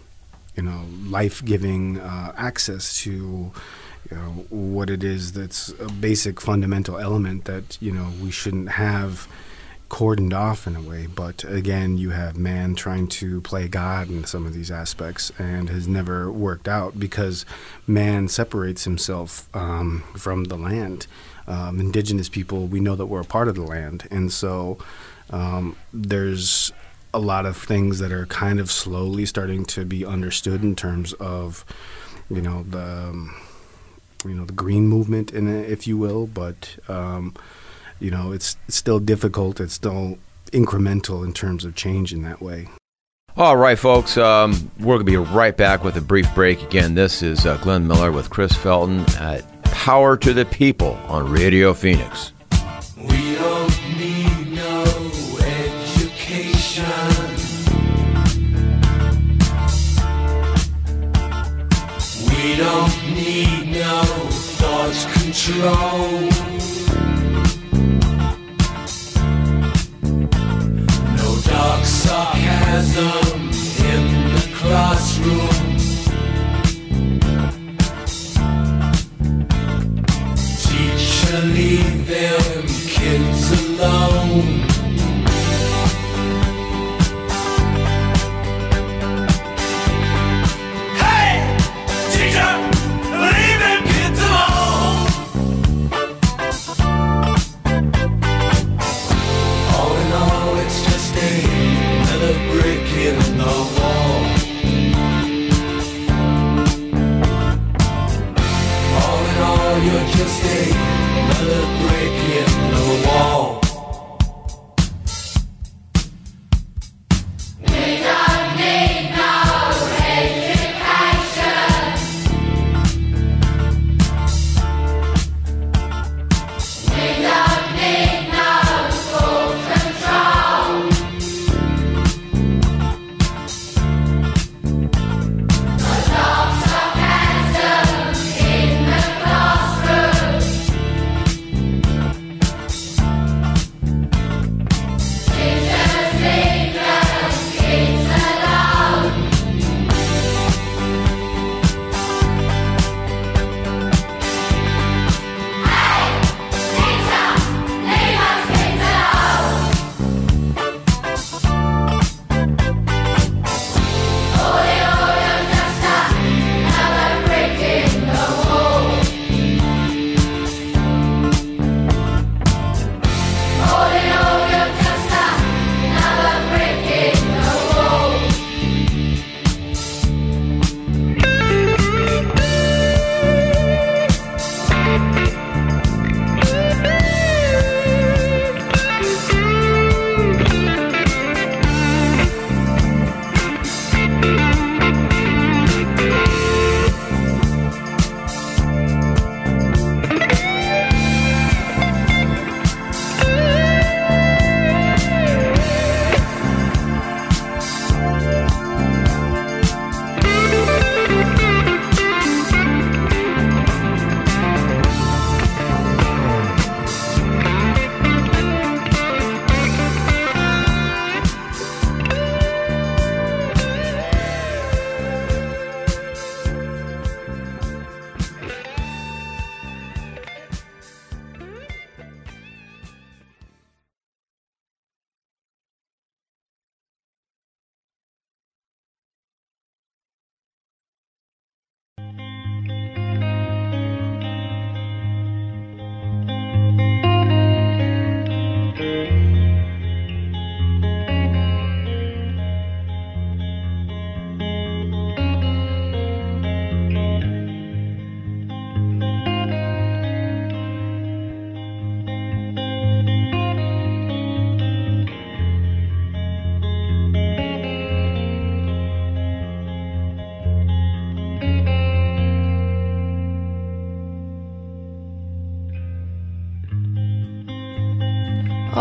[0.55, 3.51] you know, life-giving uh, access to
[4.11, 8.69] you know, what it is that's a basic fundamental element that you know we shouldn't
[8.69, 9.27] have
[9.89, 11.07] cordoned off in a way.
[11.07, 15.69] But again, you have man trying to play God in some of these aspects and
[15.69, 17.45] has never worked out because
[17.87, 21.07] man separates himself um, from the land.
[21.47, 24.77] Um, indigenous people, we know that we're a part of the land, and so
[25.29, 26.71] um, there's
[27.13, 31.11] a lot of things that are kind of slowly starting to be understood in terms
[31.13, 31.65] of,
[32.29, 33.35] you know, the um,
[34.25, 36.27] you know the green movement in it, if you will.
[36.27, 37.35] But um,
[38.01, 39.59] you know, it's, it's still difficult.
[39.61, 42.67] It's still incremental in terms of change in that way.
[43.37, 46.61] All right, folks, um, we're going to be right back with a brief break.
[46.63, 51.31] Again, this is uh, Glenn Miller with Chris Felton at Power to the People on
[51.31, 52.33] Radio Phoenix.
[52.97, 54.83] We don't need no
[55.39, 56.83] education.
[62.27, 63.00] We don't need
[63.91, 64.03] no
[64.59, 66.11] thought control.
[71.17, 73.41] No dark sarcasm
[73.91, 74.03] in
[74.35, 75.67] the classroom.
[80.63, 82.63] Teacher, leave them
[82.95, 84.20] kids alone.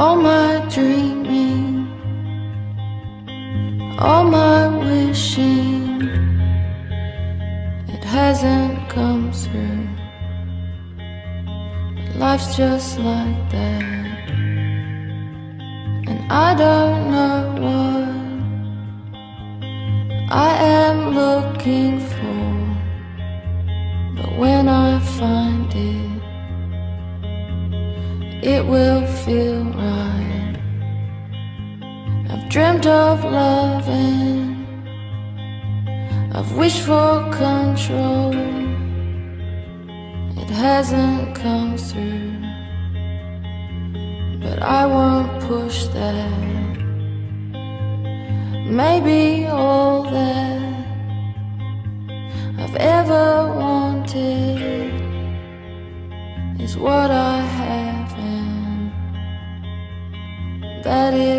[0.00, 0.39] All my
[52.72, 54.94] I've ever wanted
[56.61, 58.92] is what I have, and
[60.85, 61.29] that is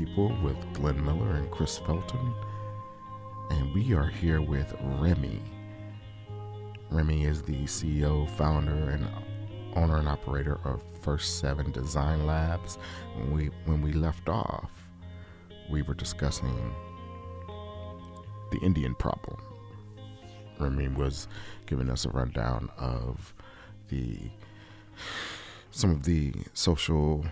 [0.00, 2.34] People with Glenn Miller and Chris Felton.
[3.50, 5.42] And we are here with Remy.
[6.88, 9.06] Remy is the CEO, founder, and
[9.76, 12.78] owner and operator of First Seven Design Labs.
[13.14, 14.70] When we when we left off,
[15.68, 16.74] we were discussing
[18.52, 19.36] the Indian problem.
[20.58, 21.28] Remy was
[21.66, 23.34] giving us a rundown of
[23.88, 24.16] the
[25.70, 27.26] some of the social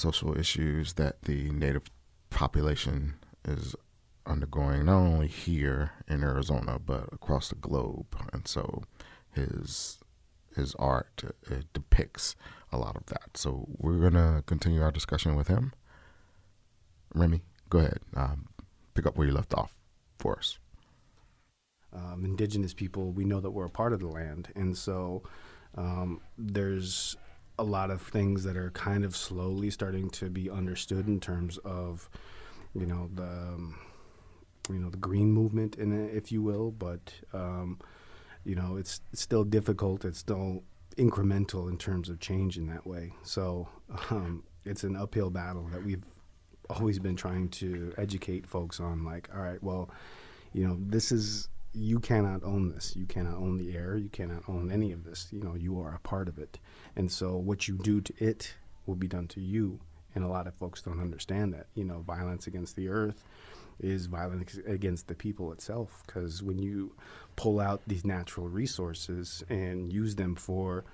[0.00, 1.84] social issues that the native
[2.30, 3.74] population is
[4.26, 8.06] undergoing, not only here in Arizona but across the globe.
[8.32, 8.82] And so
[9.32, 9.98] his
[10.56, 11.22] his art
[11.72, 12.36] depicts
[12.72, 13.36] a lot of that.
[13.36, 15.72] So we're gonna continue our discussion with him.
[17.14, 18.00] Remy, go ahead.
[18.16, 18.48] Um,
[18.94, 19.76] pick up where you left off
[20.18, 20.58] for us.
[21.92, 25.22] um, indigenous people, we know that we're a part of the land, and so
[25.76, 27.16] um, there's
[27.60, 31.58] a lot of things that are kind of slowly starting to be understood in terms
[31.58, 32.08] of,
[32.74, 33.78] you know, the um,
[34.68, 36.70] you know the green movement, in it, if you will.
[36.70, 37.78] But um,
[38.44, 40.04] you know, it's, it's still difficult.
[40.04, 40.62] It's still
[40.96, 43.12] incremental in terms of change in that way.
[43.22, 43.68] So
[44.10, 46.04] um, it's an uphill battle that we've
[46.70, 49.04] always been trying to educate folks on.
[49.04, 49.90] Like, all right, well,
[50.52, 52.94] you know, this is you cannot own this.
[52.96, 53.96] You cannot own the air.
[53.96, 55.28] You cannot own any of this.
[55.30, 56.58] You know, you are a part of it.
[56.96, 58.54] And so what you do to it
[58.86, 59.80] will be done to you.
[60.14, 61.66] And a lot of folks don't understand that.
[61.74, 63.22] You know, violence against the earth
[63.78, 66.02] is violence against the people itself.
[66.06, 66.94] Because when you
[67.36, 70.84] pull out these natural resources and use them for,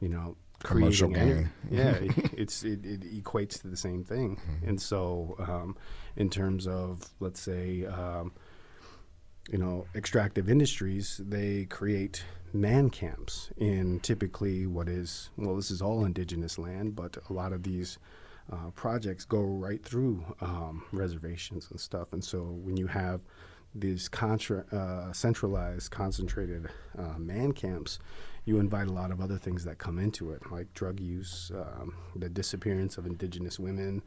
[0.00, 1.50] you know, Commercial creating gain.
[1.70, 4.40] yeah, it, it's it, it equates to the same thing.
[4.66, 5.76] And so, um,
[6.16, 8.32] in terms of let's say, um,
[9.48, 15.82] you know, extractive industries, they create man camps in typically what is well, this is
[15.82, 17.98] all indigenous land, but a lot of these
[18.52, 22.12] uh, projects go right through um, reservations and stuff.
[22.12, 23.20] And so, when you have
[23.74, 27.98] these contra- uh, centralized, concentrated uh, man camps,
[28.44, 31.94] you invite a lot of other things that come into it, like drug use, um,
[32.16, 34.02] the disappearance of indigenous women,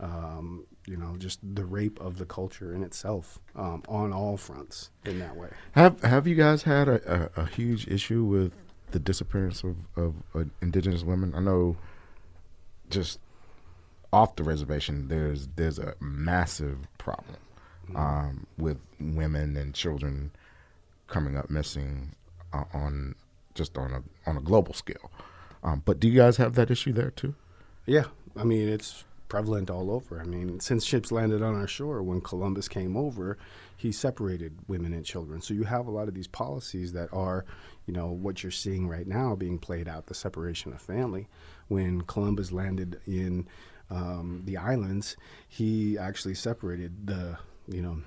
[0.00, 4.90] um, you know, just the rape of the culture in itself um, on all fronts
[5.04, 5.48] in that way.
[5.72, 8.52] Have Have you guys had a, a, a huge issue with
[8.90, 11.34] the disappearance of, of uh, indigenous women?
[11.34, 11.76] I know,
[12.90, 13.18] just
[14.12, 17.36] off the reservation, there's there's a massive problem
[17.94, 20.30] um, with women and children
[21.06, 22.14] coming up missing
[22.52, 23.14] uh, on
[23.54, 25.10] just on a on a global scale.
[25.62, 27.34] Um, but do you guys have that issue there too?
[27.86, 28.04] Yeah,
[28.36, 29.04] I mean it's
[29.34, 30.20] prevalent all over.
[30.20, 33.36] I mean, since ships landed on our shore, when Columbus came over,
[33.76, 35.40] he separated women and children.
[35.40, 37.44] So you have a lot of these policies that are,
[37.86, 41.26] you know, what you're seeing right now being played out, the separation of family.
[41.66, 43.48] When Columbus landed in
[43.90, 45.16] um, the islands,
[45.48, 48.02] he actually separated the, you know,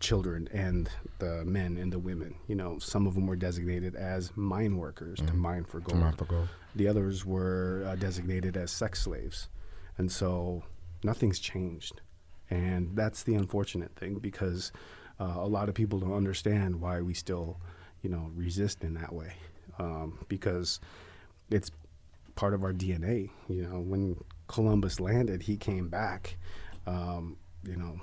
[0.00, 0.90] children and
[1.20, 2.34] the men and the women.
[2.48, 6.00] You know, some of them were designated as mine workers to mine for gold.
[6.00, 6.48] Mine for gold.
[6.74, 9.48] The others were uh, designated as sex slaves.
[9.98, 10.62] And so
[11.02, 12.00] nothing's changed.
[12.50, 14.72] And that's the unfortunate thing because
[15.20, 17.60] uh, a lot of people don't understand why we still,
[18.02, 19.34] you know, resist in that way.
[19.78, 20.80] Um, because
[21.50, 21.70] it's
[22.34, 23.30] part of our DNA.
[23.48, 26.36] You know, when Columbus landed, he came back,
[26.86, 28.00] um, you know,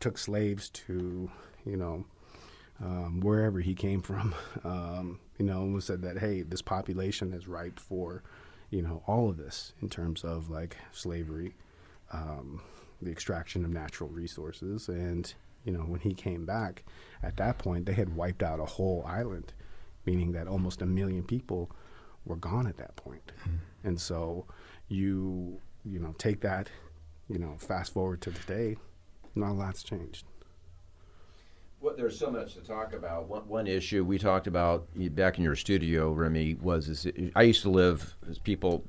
[0.00, 1.30] took slaves to,
[1.66, 2.04] you know,
[2.80, 7.46] um, wherever he came from, um, you know, and said that, hey, this population is
[7.46, 8.22] ripe for,
[8.74, 11.54] you know, all of this in terms of like slavery,
[12.12, 12.60] um,
[13.00, 14.88] the extraction of natural resources.
[14.88, 15.32] And,
[15.64, 16.82] you know, when he came back,
[17.22, 19.52] at that point, they had wiped out a whole island,
[20.06, 21.70] meaning that almost a million people
[22.24, 23.30] were gone at that point.
[23.84, 24.46] And so
[24.88, 26.68] you, you know, take that,
[27.28, 28.76] you know, fast forward to today,
[29.36, 30.26] not a lot's changed.
[31.84, 33.28] Well, there's so much to talk about.
[33.28, 37.06] One, one issue we talked about back in your studio, Remy, was is
[37.36, 38.82] I used to live, as people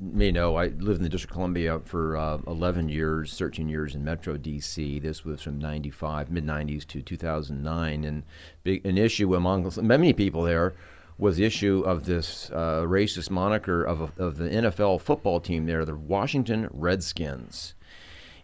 [0.00, 3.94] may know, I lived in the District of Columbia for uh, 11 years, 13 years
[3.94, 5.00] in Metro DC.
[5.00, 8.02] This was from 95, mid 90s to 2009.
[8.02, 8.24] And
[8.64, 10.74] big, an issue among many people there
[11.18, 15.84] was the issue of this uh, racist moniker of, of the NFL football team there,
[15.84, 17.74] the Washington Redskins.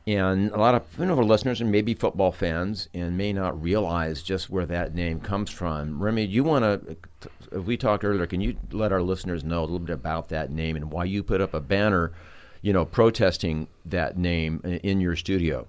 [0.07, 3.61] And a lot of you know, our listeners and maybe football fans and may not
[3.63, 6.03] realize just where that name comes from.
[6.03, 9.79] Remy, you want to, we talked earlier, can you let our listeners know a little
[9.79, 12.13] bit about that name and why you put up a banner,
[12.61, 15.67] you know, protesting that name in your studio?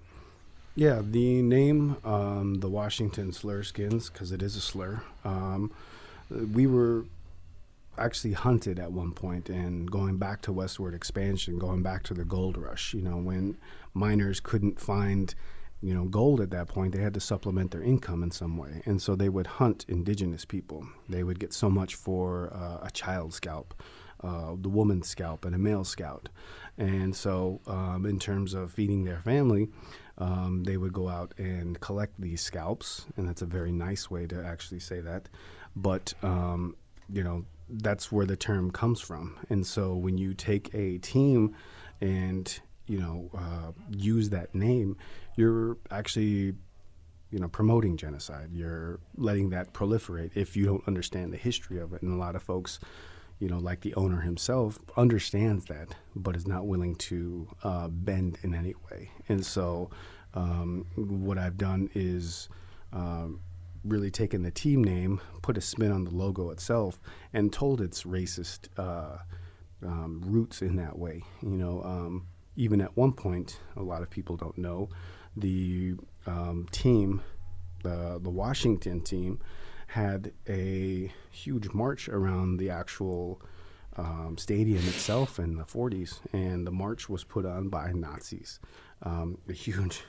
[0.75, 5.01] Yeah, the name, um, the Washington Slurskins, because it is a slur.
[5.23, 5.71] Um,
[6.29, 7.05] we were
[7.97, 12.25] actually hunted at one point and going back to westward expansion going back to the
[12.25, 13.57] gold rush you know when
[13.93, 15.33] miners couldn't find
[15.81, 18.81] you know gold at that point they had to supplement their income in some way.
[18.85, 20.87] And so they would hunt indigenous people.
[21.09, 23.73] They would get so much for uh, a child scalp
[24.23, 26.29] uh, the woman's scalp and a male scalp.
[26.77, 29.69] And so um, in terms of feeding their family
[30.17, 33.05] um, they would go out and collect these scalps.
[33.17, 35.29] And that's a very nice way to actually say that.
[35.75, 36.75] But um,
[37.09, 39.37] you know that's where the term comes from.
[39.49, 41.55] And so when you take a team
[42.01, 44.97] and you know uh, use that name,
[45.35, 46.53] you're actually
[47.31, 48.49] you know promoting genocide.
[48.51, 52.01] You're letting that proliferate if you don't understand the history of it.
[52.01, 52.79] And a lot of folks,
[53.39, 58.37] you know, like the owner himself, understands that, but is not willing to uh, bend
[58.43, 59.11] in any way.
[59.27, 59.89] And so
[60.33, 62.49] um, what I've done is.
[62.93, 63.41] Um,
[63.85, 66.99] really taken the team name, put a spin on the logo itself,
[67.33, 69.17] and told its racist uh,
[69.85, 71.23] um, roots in that way.
[71.41, 74.89] You know, um, even at one point, a lot of people don't know,
[75.37, 77.21] the um, team,
[77.83, 79.39] the the Washington team,
[79.87, 83.41] had a huge march around the actual.
[83.97, 88.59] Um, stadium itself in the 40s, and the march was put on by Nazis.
[89.03, 90.03] Um, a huge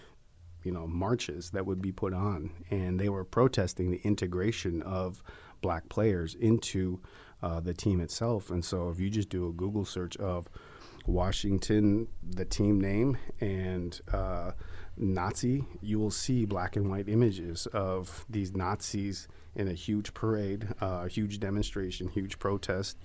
[0.67, 5.23] you know marches that would be put on, and they were protesting the integration of
[5.63, 7.01] black players into
[7.41, 8.51] uh, the team itself.
[8.51, 10.49] And so, if you just do a Google search of
[11.07, 14.51] Washington, the team name, and uh,
[14.97, 20.69] Nazi, you will see black and white images of these Nazis in a huge parade,
[20.83, 22.99] uh, a huge demonstration, huge protest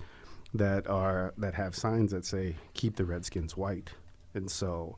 [0.52, 3.92] that are that have signs that say "Keep the Redskins white."
[4.34, 4.96] And so,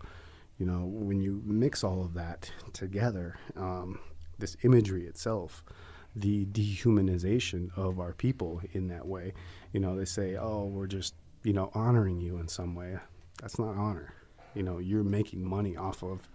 [0.59, 3.99] you know, when you mix all of that together, um,
[4.39, 5.65] this imagery itself,
[6.15, 9.33] the dehumanization of our people in that way,
[9.73, 12.97] you know, they say, oh, we're just, you know, honoring you in some way.
[13.41, 14.15] That's not honor.
[14.55, 16.29] You know, you're making money off of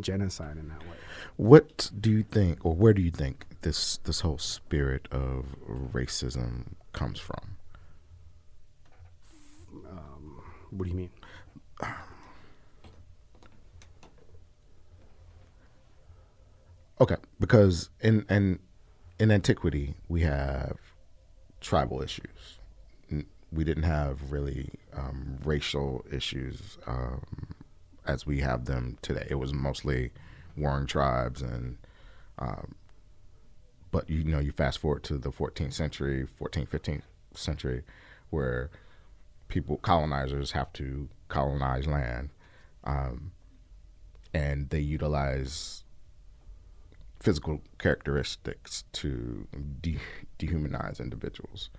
[0.00, 0.96] genocide in that way.
[1.36, 5.46] What do you think, or where do you think this this whole spirit of
[5.92, 7.56] racism comes from?
[9.90, 11.10] Um, what do you mean?
[17.02, 18.60] Okay, because in in
[19.18, 20.76] in antiquity we have
[21.60, 22.60] tribal issues.
[23.50, 27.26] We didn't have really um, racial issues um,
[28.06, 29.26] as we have them today.
[29.28, 30.12] It was mostly
[30.56, 31.76] warring tribes and.
[32.38, 32.76] Um,
[33.90, 37.02] but you know, you fast forward to the 14th century, 14th, 15th
[37.34, 37.82] century,
[38.30, 38.70] where
[39.48, 42.30] people colonizers have to colonize land,
[42.84, 43.32] um,
[44.32, 45.82] and they utilize
[47.22, 49.46] physical characteristics to
[49.80, 49.98] de-
[50.38, 51.70] dehumanize individuals.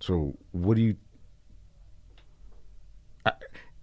[0.00, 0.96] So, what do you,
[3.26, 3.32] I,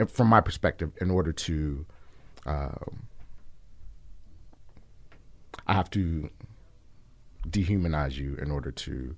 [0.07, 1.85] from my perspective, in order to,
[2.45, 3.07] um,
[5.67, 6.29] I have to
[7.47, 9.15] dehumanize you in order to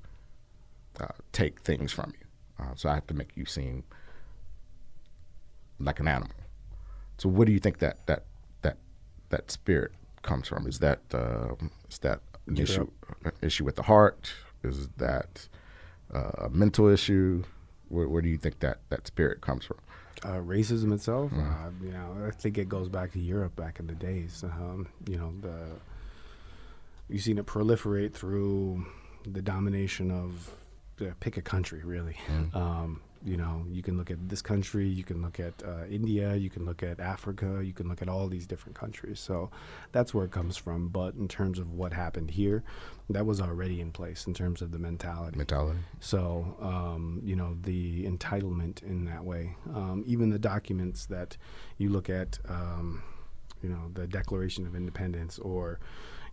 [0.99, 2.65] uh, take things from you.
[2.65, 3.83] Uh, so I have to make you seem
[5.79, 6.35] like an animal.
[7.17, 8.25] So, what do you think that that
[8.63, 8.77] that
[9.29, 9.91] that spirit
[10.23, 10.67] comes from?
[10.67, 11.55] Is that uh,
[11.89, 12.87] is that an Get issue
[13.41, 14.33] issue with the heart?
[14.63, 15.47] Is that
[16.13, 17.43] uh, a mental issue?
[17.89, 19.77] Where, where do you think that that spirit comes from?
[20.23, 23.87] Uh, racism itself, uh, you know, I think it goes back to Europe back in
[23.87, 24.41] the days.
[24.43, 25.57] Um, you know, the
[27.09, 28.85] you've seen it proliferate through
[29.25, 30.51] the domination of
[31.01, 32.15] uh, pick a country, really.
[32.53, 36.35] Um, you know, you can look at this country, you can look at uh, India,
[36.35, 39.19] you can look at Africa, you can look at all these different countries.
[39.19, 39.49] So
[39.91, 40.89] that's where it comes from.
[40.89, 42.63] But in terms of what happened here,
[43.09, 45.37] that was already in place in terms of the mentality.
[45.37, 45.79] Mentality.
[45.99, 49.55] So, um, you know, the entitlement in that way.
[49.73, 51.37] Um, even the documents that
[51.77, 53.03] you look at, um,
[53.61, 55.79] you know, the Declaration of Independence or,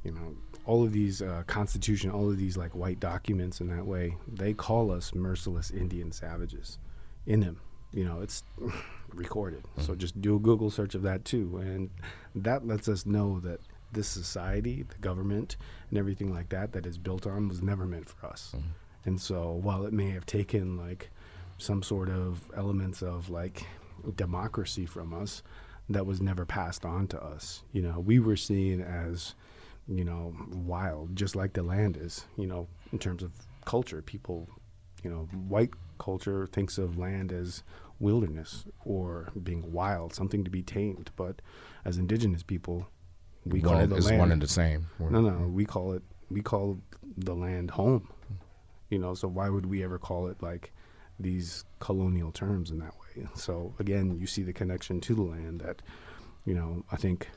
[0.05, 0.35] you know,
[0.67, 4.53] all of these uh, constitution, all of these like white documents in that way, they
[4.53, 6.79] call us merciless Indian savages
[7.27, 7.61] in them.
[7.93, 8.45] You know, it's
[9.15, 9.65] recorded.
[9.79, 11.91] So just do a Google search of that too, and
[12.35, 13.61] that lets us know that
[13.93, 15.57] this society, the government,
[15.89, 18.55] and everything like that that is built on was never meant for us.
[19.05, 21.11] And so while it may have taken like
[21.59, 23.65] some sort of elements of like
[24.15, 25.43] democracy from us,
[25.89, 27.65] that was never passed on to us.
[27.73, 29.35] You know, we were seen as,
[29.89, 33.33] you know, wild, just like the land is, you know, in terms of
[33.65, 34.03] culture.
[34.03, 34.49] People,
[35.03, 37.63] you know, white culture thinks of land as
[37.99, 41.11] wilderness or being wild, something to be tamed.
[41.17, 41.43] But
[41.85, 42.89] as indigenous people,
[43.45, 44.87] we one call the land one and the same.
[44.99, 46.79] no, no, we call it we call
[47.17, 48.09] the land home.
[48.89, 50.73] You know, so why would we ever call it like
[51.19, 53.27] these colonial terms in that way?
[53.35, 55.83] So again, you see the connection to the land that,
[56.45, 57.29] you know, I think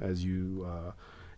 [0.00, 0.92] as you uh,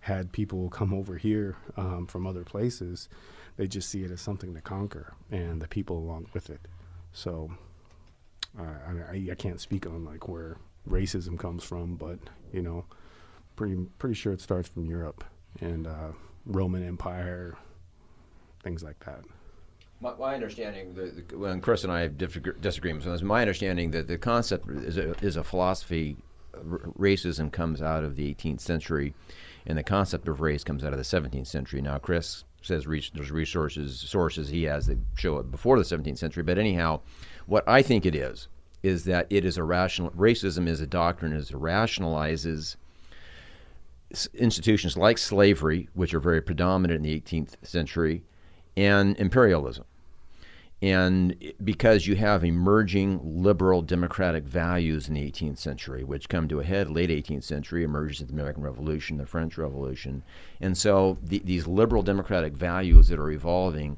[0.07, 3.09] had people come over here um, from other places,
[3.57, 6.61] they just see it as something to conquer and the people along with it.
[7.13, 7.51] So
[8.57, 8.63] uh,
[9.13, 12.21] I, I, can't speak on like where racism comes from, but
[12.53, 12.85] you know,
[13.57, 15.25] pretty pretty sure it starts from Europe
[15.61, 16.13] and uh,
[16.45, 17.57] Roman Empire,
[18.63, 19.25] things like that.
[20.01, 23.91] My, my understanding, the, the, when Chris and I have disagree- disagreements this, my understanding
[23.91, 26.17] that the concept is a, is a philosophy.
[26.55, 29.13] r- Racism comes out of the 18th century,
[29.67, 31.83] and the concept of race comes out of the 17th century.
[31.83, 36.19] Now, Chris says re- there's resources sources he has that show it before the 17th
[36.19, 37.01] century, but anyhow,
[37.47, 38.49] what I think it is
[38.83, 40.11] is that it is a rational.
[40.11, 42.77] Racism is a doctrine is it rationalizes
[44.35, 48.23] institutions like slavery, which are very predominant in the 18th century,
[48.77, 49.85] and imperialism.
[50.83, 56.61] And because you have emerging liberal democratic values in the 18th century, which come to
[56.61, 60.23] a head late 18th century, emerges in the American Revolution, the French Revolution.
[60.61, 63.97] And so the, these liberal democratic values that are evolving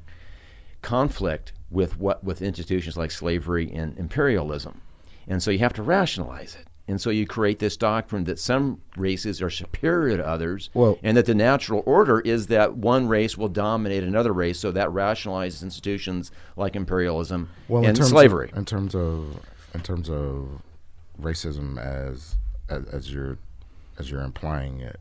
[0.81, 4.79] conflict with what with institutions like slavery and imperialism.
[5.27, 6.68] And so you have to rationalize it.
[6.89, 11.15] And so you create this doctrine that some races are superior to others, Well- and
[11.15, 14.57] that the natural order is that one race will dominate another race.
[14.59, 18.49] So that rationalizes institutions like imperialism Well, and terms slavery.
[18.51, 19.39] Of, in terms of
[19.75, 20.63] in terms of
[21.21, 22.35] racism, as
[22.69, 23.37] as, as you're
[23.99, 24.99] as you're implying it,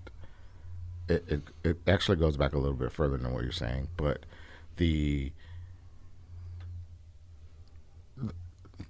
[1.09, 3.89] it, it it actually goes back a little bit further than what you're saying.
[3.97, 4.27] But
[4.77, 5.33] the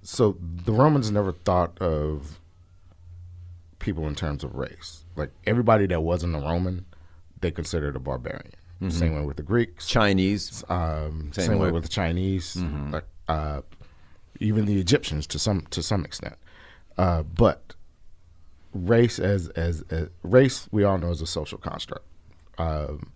[0.02, 2.40] so the Romans never thought of
[3.78, 5.04] people in terms of race.
[5.16, 6.84] Like everybody that wasn't a Roman,
[7.40, 8.52] they considered a barbarian.
[8.90, 9.88] Same way with the Greeks.
[9.88, 10.62] Chinese.
[10.68, 11.66] Um, Same same, way.
[11.66, 11.72] way.
[11.72, 12.56] with the Chinese,
[12.92, 13.62] like, uh,
[14.38, 16.36] even the Egyptians to some to some extent.
[16.96, 17.74] Uh, but
[18.72, 22.04] race as, as as race, we all know is a social construct.
[22.56, 23.10] Um,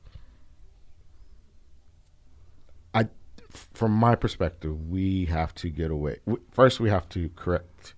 [2.92, 3.06] I,
[3.50, 6.18] from my perspective, we have to get away.
[6.50, 7.94] First, we have to correct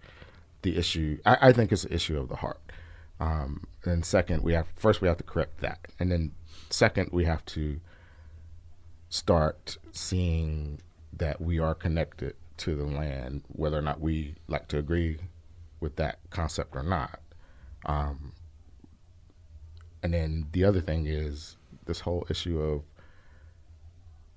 [0.65, 1.19] the issue.
[1.25, 2.61] I, I think it's an issue of the heart.
[3.21, 6.33] Um, and second, we have first we have to correct that, and then
[6.71, 7.81] second, we have to
[9.09, 10.81] start seeing
[11.13, 15.19] that we are connected to the land, whether or not we like to agree
[15.79, 17.21] with that concept or not.
[17.87, 18.33] Um,
[20.03, 21.57] and then the other thing is
[21.87, 22.83] this whole issue of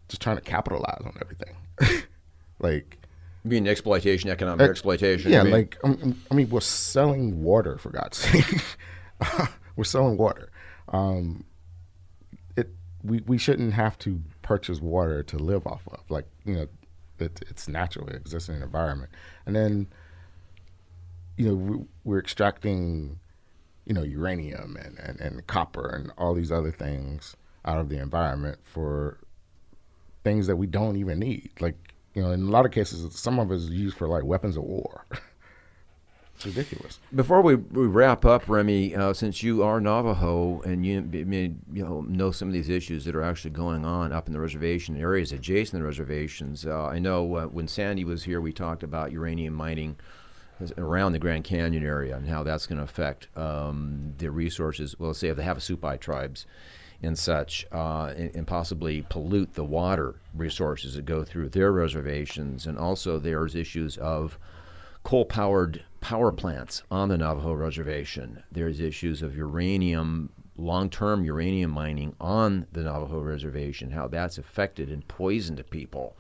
[0.08, 2.04] just trying to capitalize on everything.
[2.60, 2.98] like,
[3.44, 5.32] mean, exploitation, economic uh, exploitation.
[5.32, 8.64] Yeah, I mean, like um, I mean, we're selling water for God's sake.
[9.76, 10.52] we're selling water.
[10.90, 11.46] Um,
[12.56, 12.70] it
[13.04, 16.00] we we shouldn't have to purchase water to live off of.
[16.10, 16.68] Like you know,
[17.20, 18.08] it, it's natural.
[18.08, 19.12] It exists in an environment,
[19.46, 19.88] and then
[21.38, 23.20] you know we, we're extracting
[23.86, 27.36] you know uranium and, and, and copper and all these other things
[27.66, 29.18] out of the environment for
[30.24, 31.52] things that we don't even need.
[31.60, 34.24] Like you know, in a lot of cases, some of it is used for like
[34.24, 35.06] weapons of war.
[36.36, 37.00] it's ridiculous.
[37.14, 42.02] Before we, we wrap up, Remy, uh, since you are Navajo and you you know
[42.02, 45.32] know some of these issues that are actually going on up in the reservation areas
[45.32, 49.12] adjacent to the reservations, uh, I know uh, when Sandy was here, we talked about
[49.12, 49.96] uranium mining
[50.80, 54.96] around the Grand Canyon area and how that's going to affect um, the resources.
[54.98, 56.48] Well, say of the Havasupai tribes
[57.04, 62.66] and such, uh, and, and possibly pollute the water resources that go through their reservations,
[62.66, 64.40] and also there's issues of
[65.04, 68.44] coal-powered power plants on the Navajo reservation.
[68.52, 75.08] There's issues of uranium, long-term uranium mining on the Navajo reservation, how that's affected and
[75.08, 76.18] poisoned people.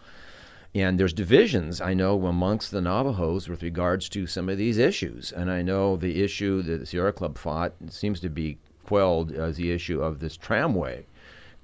[0.75, 5.31] And there's divisions, I know, amongst the Navajos with regards to some of these issues.
[5.31, 8.57] And I know the issue that the Sierra Club fought seems to be
[8.87, 11.05] quelled is the issue of this tramway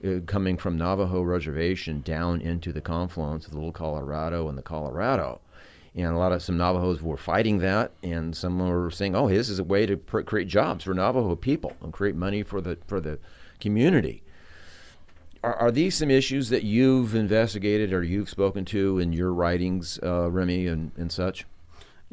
[0.06, 4.62] uh, coming from Navajo Reservation down into the confluence of the Little Colorado and the
[4.62, 5.40] Colorado.
[5.96, 9.48] And a lot of some Navajos were fighting that, and some were saying, "Oh, this
[9.48, 12.78] is a way to pr- create jobs for Navajo people and create money for the
[12.88, 13.20] for the
[13.60, 14.24] community."
[15.44, 20.00] Are, are these some issues that you've investigated or you've spoken to in your writings,
[20.02, 21.46] uh, Remy, and, and such?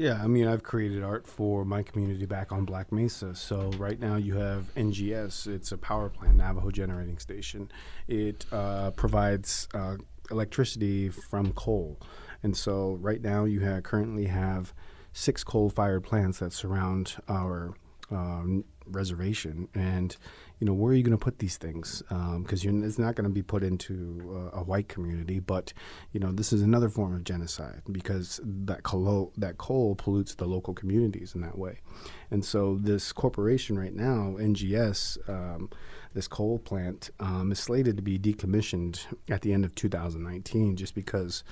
[0.01, 3.35] Yeah, I mean, I've created art for my community back on Black Mesa.
[3.35, 5.47] So right now you have NGS.
[5.47, 7.71] It's a power plant, Navajo Generating Station.
[8.09, 9.97] It uh, provides uh,
[10.31, 12.01] electricity from coal,
[12.43, 14.73] and so right now you have currently have
[15.13, 17.75] six coal-fired plants that surround our
[18.11, 19.69] um, reservation.
[19.75, 20.17] And
[20.61, 22.03] you know, where are you going to put these things?
[22.09, 25.73] Because it's not going to be put into uh, a white community, but
[26.13, 30.45] you know, this is another form of genocide because that coal that coal pollutes the
[30.45, 31.81] local communities in that way.
[32.31, 35.71] And so, this corporation right now, NGS, um,
[36.13, 39.01] this coal plant, um, is slated to be decommissioned
[39.31, 41.43] at the end of 2019, just because.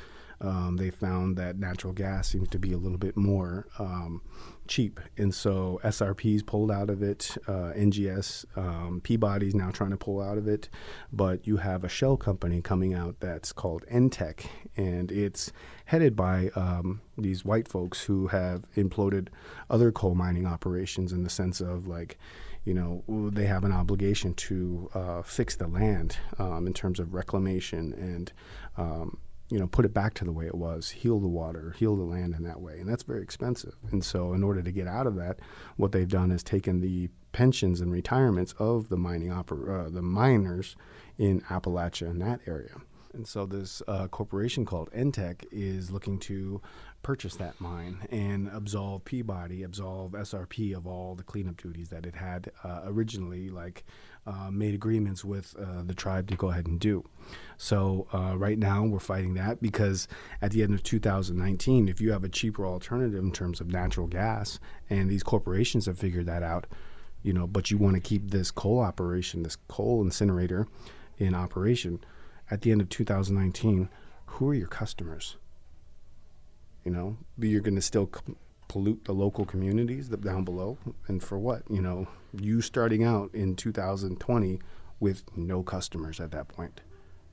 [0.40, 4.22] Um, they found that natural gas seems to be a little bit more um,
[4.68, 7.36] cheap, and so SRP's pulled out of it.
[7.46, 10.68] Uh, NGS, um, Peabody's now trying to pull out of it,
[11.12, 14.46] but you have a shell company coming out that's called NTEC,
[14.76, 15.52] and it's
[15.86, 19.28] headed by um, these white folks who have imploded
[19.70, 22.18] other coal mining operations in the sense of like
[22.64, 27.14] you know, they have an obligation to uh, fix the land um, in terms of
[27.14, 28.32] reclamation and,
[28.76, 29.16] um,
[29.50, 32.04] you know, put it back to the way it was, heal the water, heal the
[32.04, 32.78] land in that way.
[32.78, 33.74] And that's very expensive.
[33.90, 35.40] And so, in order to get out of that,
[35.76, 40.02] what they've done is taken the pensions and retirements of the mining oper- uh, the
[40.02, 40.76] miners
[41.16, 42.76] in Appalachia in that area.
[43.14, 46.60] And so, this uh, corporation called NTEC is looking to
[47.02, 52.14] purchase that mine and absolve Peabody, absolve SRP of all the cleanup duties that it
[52.14, 53.84] had uh, originally, like
[54.26, 57.04] uh, made agreements with uh, the tribe to go ahead and do.
[57.56, 60.08] So uh, right now we're fighting that because
[60.42, 64.06] at the end of 2019, if you have a cheaper alternative in terms of natural
[64.06, 64.58] gas,
[64.90, 66.66] and these corporations have figured that out,
[67.22, 70.66] you know, but you want to keep this coal operation, this coal incinerator,
[71.18, 72.00] in operation,
[72.50, 73.88] at the end of 2019,
[74.26, 75.36] who are your customers?
[76.84, 78.10] You know, but you're going to still
[78.68, 81.62] pollute the local communities that down below, and for what?
[81.70, 82.06] You know,
[82.38, 84.60] you starting out in 2020
[85.00, 86.80] with no customers at that point.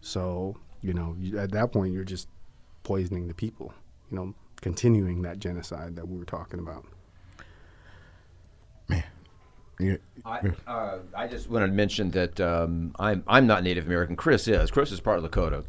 [0.02, 2.28] So you know, you, at that point, you're just
[2.84, 3.74] poisoning the people.
[4.12, 6.86] You know, continuing that genocide that we were talking about.
[9.80, 14.16] Yeah, I, uh, I just wanted to mention that um, I'm I'm not Native American.
[14.16, 14.72] Chris is.
[14.72, 15.66] Chris is part of Lakota,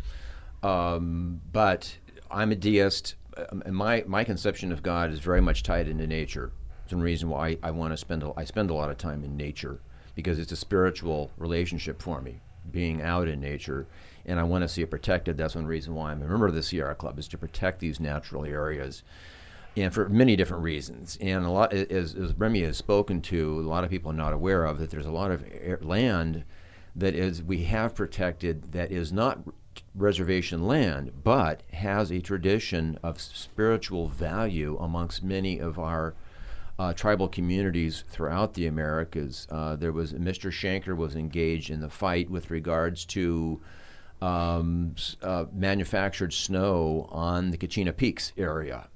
[0.63, 1.97] um, but
[2.31, 6.07] I'm a deist, and Um, my my conception of God is very much tied into
[6.07, 6.53] nature.
[6.85, 8.99] It's one reason why I, I want to spend a, I spend a lot of
[8.99, 9.81] time in nature
[10.15, 13.87] because it's a spiritual relationship for me, being out in nature,
[14.25, 15.37] and I want to see it protected.
[15.37, 18.01] That's one reason why I'm a member of the Sierra Club is to protect these
[18.01, 19.03] natural areas
[19.77, 21.19] and for many different reasons.
[21.21, 24.33] And a lot, as, as Remy has spoken to, a lot of people are not
[24.33, 24.91] aware of that.
[24.91, 26.45] There's a lot of air, land
[26.95, 29.41] that is we have protected that is not
[29.95, 36.15] reservation land, but has a tradition of spiritual value amongst many of our
[36.79, 39.47] uh, tribal communities throughout the Americas.
[39.51, 40.51] Uh, there was Mr.
[40.51, 43.61] Shanker was engaged in the fight with regards to
[44.21, 48.89] um, uh, manufactured snow on the Kachina Peaks area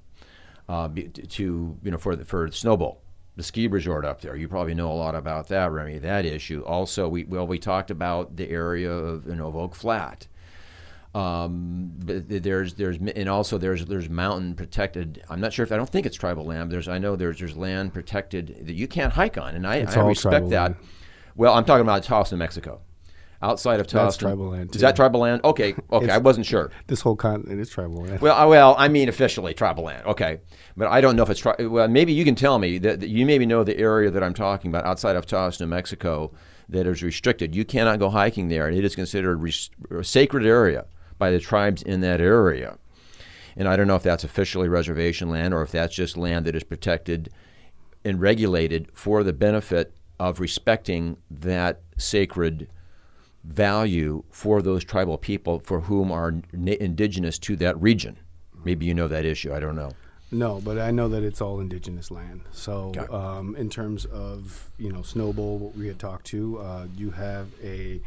[0.69, 0.89] uh,
[1.29, 2.97] to you know for the, for Snowbowl,
[3.35, 4.35] the ski resort up there.
[4.35, 5.99] You probably know a lot about that, Remy.
[5.99, 6.61] That issue.
[6.61, 10.27] Also, we well we talked about the area of you know Oak Flat.
[11.13, 15.21] Um, but there's there's and also there's there's mountain protected.
[15.29, 16.71] I'm not sure if I don't think it's tribal land.
[16.71, 19.99] There's I know there's there's land protected that you can't hike on, and I, I
[20.07, 20.61] respect that.
[20.61, 20.75] land.
[21.35, 22.81] Well, I'm talking about Taos, New Mexico.
[23.43, 25.41] Outside of Taos, That's tribal land, Is that tribal land?
[25.43, 26.11] Okay, okay.
[26.11, 26.69] I wasn't sure.
[26.85, 28.21] This whole continent is tribal land.
[28.21, 30.05] Well, I- well, I mean officially tribal land.
[30.05, 30.39] Okay,
[30.77, 31.87] but I don't know if it's tri- well.
[31.87, 34.69] Maybe you can tell me that, that you maybe know the area that I'm talking
[34.69, 36.31] about outside of Taos, New Mexico,
[36.69, 37.55] that is restricted.
[37.55, 40.85] You cannot go hiking there, and it is considered res- a sacred area
[41.21, 42.79] by the tribes in that area.
[43.55, 46.55] And I don't know if that's officially reservation land or if that's just land that
[46.55, 47.29] is protected
[48.03, 52.67] and regulated for the benefit of respecting that sacred
[53.43, 58.17] value for those tribal people for whom are na- indigenous to that region.
[58.63, 59.53] Maybe you know that issue.
[59.53, 59.91] I don't know.
[60.31, 62.41] No, but I know that it's all indigenous land.
[62.51, 67.11] So, um, in terms of you know Snowbowl, what we had talked to, uh, you
[67.11, 68.01] have a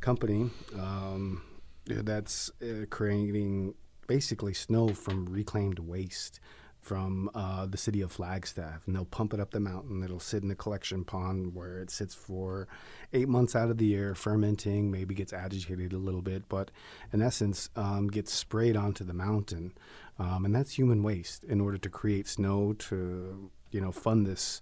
[0.00, 1.42] company um,
[1.88, 3.74] that's uh, creating
[4.06, 6.40] basically snow from reclaimed waste
[6.80, 10.02] from uh, the city of Flagstaff, and they'll pump it up the mountain.
[10.02, 12.66] It'll sit in a collection pond where it sits for
[13.12, 14.90] eight months out of the year, fermenting.
[14.90, 16.70] Maybe gets agitated a little bit, but
[17.12, 19.72] in essence, um, gets sprayed onto the mountain,
[20.18, 24.60] um, and that's human waste in order to create snow to you know fund this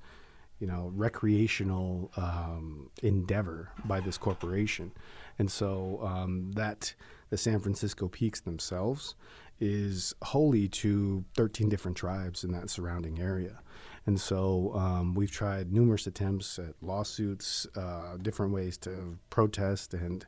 [0.59, 4.93] you know, recreational um, endeavor by this corporation.
[5.39, 6.95] And so um, that
[7.31, 9.15] the San Francisco Peaks themselves
[9.59, 13.61] is holy to 13 different tribes in that surrounding area.
[14.07, 20.25] And so um, we've tried numerous attempts at lawsuits, uh, different ways to protest and,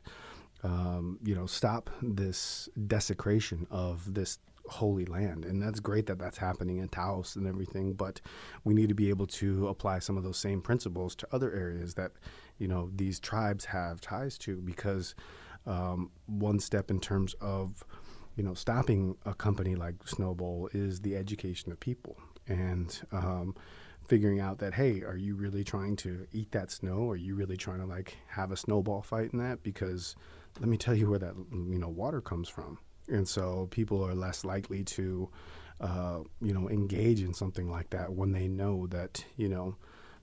[0.63, 5.45] um, you know, stop this desecration of this holy land.
[5.45, 8.21] And that's great that that's happening in Taos and everything, but
[8.63, 11.95] we need to be able to apply some of those same principles to other areas
[11.95, 12.11] that,
[12.57, 15.15] you know, these tribes have ties to because
[15.65, 17.83] um, one step in terms of,
[18.35, 23.55] you know, stopping a company like Snowbowl is the education of people and um,
[24.09, 27.09] figuring out that hey, are you really trying to eat that snow?
[27.09, 29.63] Are you really trying to like have a snowball fight in that?
[29.63, 30.15] Because
[30.59, 34.15] let me tell you where that you know water comes from, and so people are
[34.15, 35.29] less likely to
[35.79, 39.75] uh, you know engage in something like that when they know that you know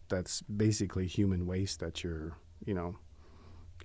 [0.09, 2.97] that's basically human waste that you're you know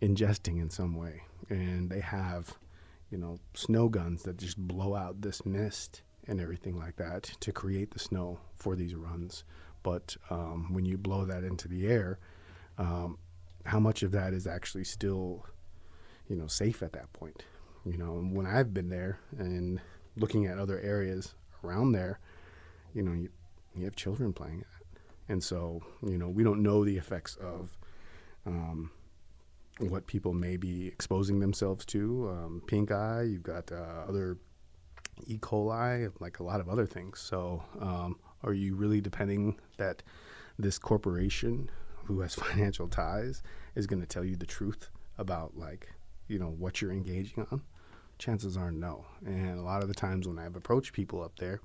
[0.01, 2.55] ingesting in some way, and they have
[3.11, 7.51] you know, snow guns that just blow out this mist and everything like that to
[7.51, 9.43] create the snow for these runs.
[9.83, 12.19] But um, when you blow that into the air,
[12.77, 13.17] um,
[13.65, 15.45] how much of that is actually still,
[16.29, 17.43] you know, safe at that point?
[17.85, 19.81] You know, when I've been there and
[20.15, 22.19] looking at other areas around there,
[22.93, 23.29] you know, you,
[23.75, 24.67] you have children playing it.
[25.27, 27.77] And so, you know, we don't know the effects of
[28.45, 28.91] um,
[29.79, 32.29] what people may be exposing themselves to.
[32.29, 34.37] Um, pink eye, you've got uh, other
[35.25, 35.37] E.
[35.37, 37.19] coli, like a lot of other things.
[37.19, 40.03] So, um, are you really depending that
[40.57, 41.69] this corporation
[42.05, 43.43] who has financial ties
[43.75, 45.93] is going to tell you the truth about like
[46.27, 47.61] you know what you're engaging on?
[48.17, 49.05] Chances are no.
[49.25, 51.59] And a lot of the times when I've approached people up there,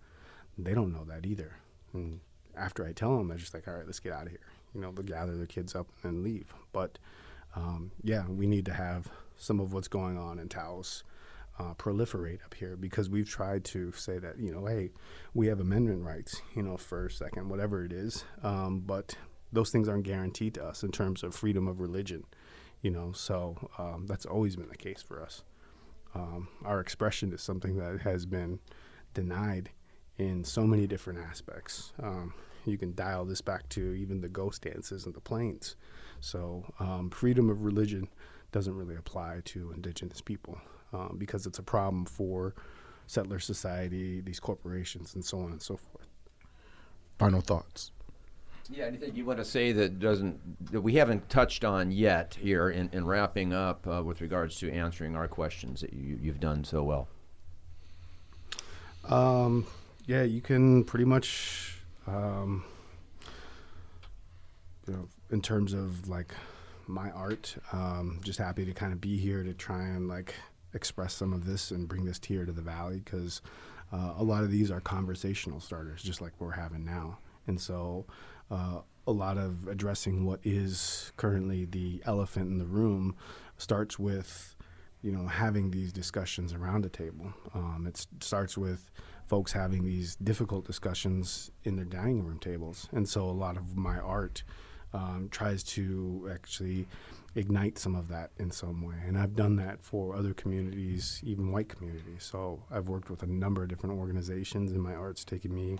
[0.56, 1.56] they don't know that either.
[1.92, 2.20] And
[2.56, 4.40] after I tell them, they're just like, "All right, let's get out of here."
[4.74, 6.52] You know, they'll gather their kids up and leave.
[6.72, 6.98] But
[7.56, 11.02] um, yeah, we need to have some of what's going on in Taos
[11.58, 14.90] uh, proliferate up here because we've tried to say that you know, hey,
[15.34, 19.16] we have amendment rights, you know, first, second, whatever it is, um, but
[19.52, 22.24] those things aren't guaranteed to us in terms of freedom of religion,
[22.82, 23.12] you know.
[23.12, 25.42] So um, that's always been the case for us.
[26.14, 28.58] Um, our expression is something that has been
[29.14, 29.70] denied
[30.18, 31.92] in so many different aspects.
[32.02, 32.34] Um,
[32.70, 35.76] you can dial this back to even the ghost dances and the plains.
[36.20, 38.08] So um, freedom of religion
[38.52, 40.58] doesn't really apply to indigenous people
[40.92, 42.54] um, because it's a problem for
[43.06, 46.06] settler society, these corporations, and so on and so forth.
[47.18, 47.92] Final thoughts.
[48.68, 52.70] Yeah, anything you want to say that doesn't that we haven't touched on yet here
[52.70, 56.64] in, in wrapping up uh, with regards to answering our questions that you, you've done
[56.64, 57.08] so well?
[59.08, 59.66] Um,
[60.06, 61.75] yeah, you can pretty much,
[62.06, 62.64] um,
[64.86, 66.32] you know, in terms of like
[66.86, 70.34] my art, um, just happy to kind of be here to try and like
[70.74, 73.42] express some of this and bring this here to the valley because
[73.92, 77.18] uh, a lot of these are conversational starters, just like we're having now.
[77.46, 78.06] And so,
[78.50, 83.14] uh, a lot of addressing what is currently the elephant in the room
[83.56, 84.56] starts with,
[85.02, 87.32] you know, having these discussions around a table.
[87.54, 88.90] Um, it starts with
[89.26, 92.88] folks having these difficult discussions in their dining room tables.
[92.92, 94.42] And so, a lot of my art
[94.94, 96.86] um, tries to actually
[97.34, 98.96] ignite some of that in some way.
[99.06, 102.24] And I've done that for other communities, even white communities.
[102.24, 105.78] So I've worked with a number of different organizations, and my art's taken me,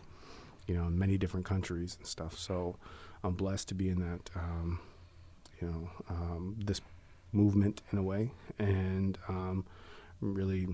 [0.67, 2.39] you know, in many different countries and stuff.
[2.39, 2.77] So
[3.25, 4.81] I'm blessed to be in that, um,
[5.61, 6.83] you know, um, this
[7.33, 9.65] movement in a way, and um,
[10.21, 10.69] really,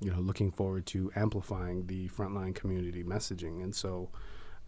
[0.00, 3.62] you know, looking forward to amplifying the frontline community messaging.
[3.62, 4.10] And so.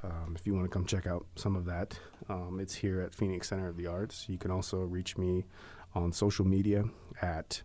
[0.00, 1.98] Um, if you want to come check out some of that,
[2.28, 4.26] um, it's here at Phoenix Center of the Arts.
[4.28, 5.44] You can also reach me
[5.92, 6.84] on social media
[7.20, 7.60] at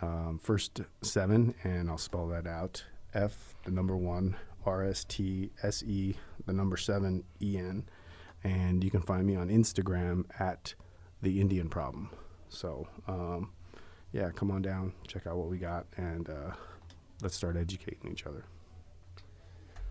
[0.00, 5.50] um, First Seven, and I'll spell that out F, the number one, R S T
[5.62, 6.16] S E,
[6.46, 7.84] the number seven, E N.
[8.42, 10.74] And you can find me on Instagram at
[11.22, 12.10] The Indian Problem.
[12.48, 13.52] So, um,
[14.14, 16.52] yeah, come on down, check out what we got, and uh,
[17.20, 18.44] let's start educating each other.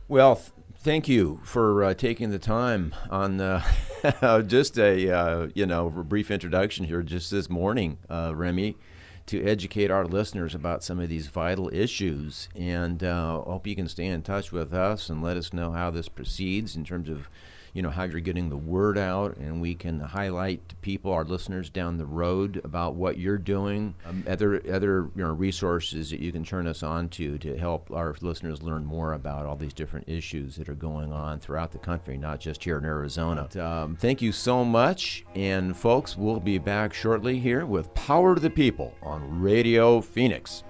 [0.07, 3.61] Well, th- thank you for uh, taking the time on uh,
[4.47, 8.77] just a uh, you know brief introduction here just this morning, uh, Remy.
[9.25, 12.47] to educate our listeners about some of these vital issues.
[12.55, 15.91] And uh, hope you can stay in touch with us and let us know how
[15.91, 17.29] this proceeds in terms of
[17.73, 21.23] you know how you're getting the word out and we can highlight to people our
[21.23, 26.19] listeners down the road about what you're doing um, other other you know resources that
[26.19, 29.73] you can turn us on to to help our listeners learn more about all these
[29.73, 33.47] different issues that are going on throughout the country not just here in Arizona.
[33.59, 38.41] Um, thank you so much and folks we'll be back shortly here with Power to
[38.41, 40.63] the People on Radio Phoenix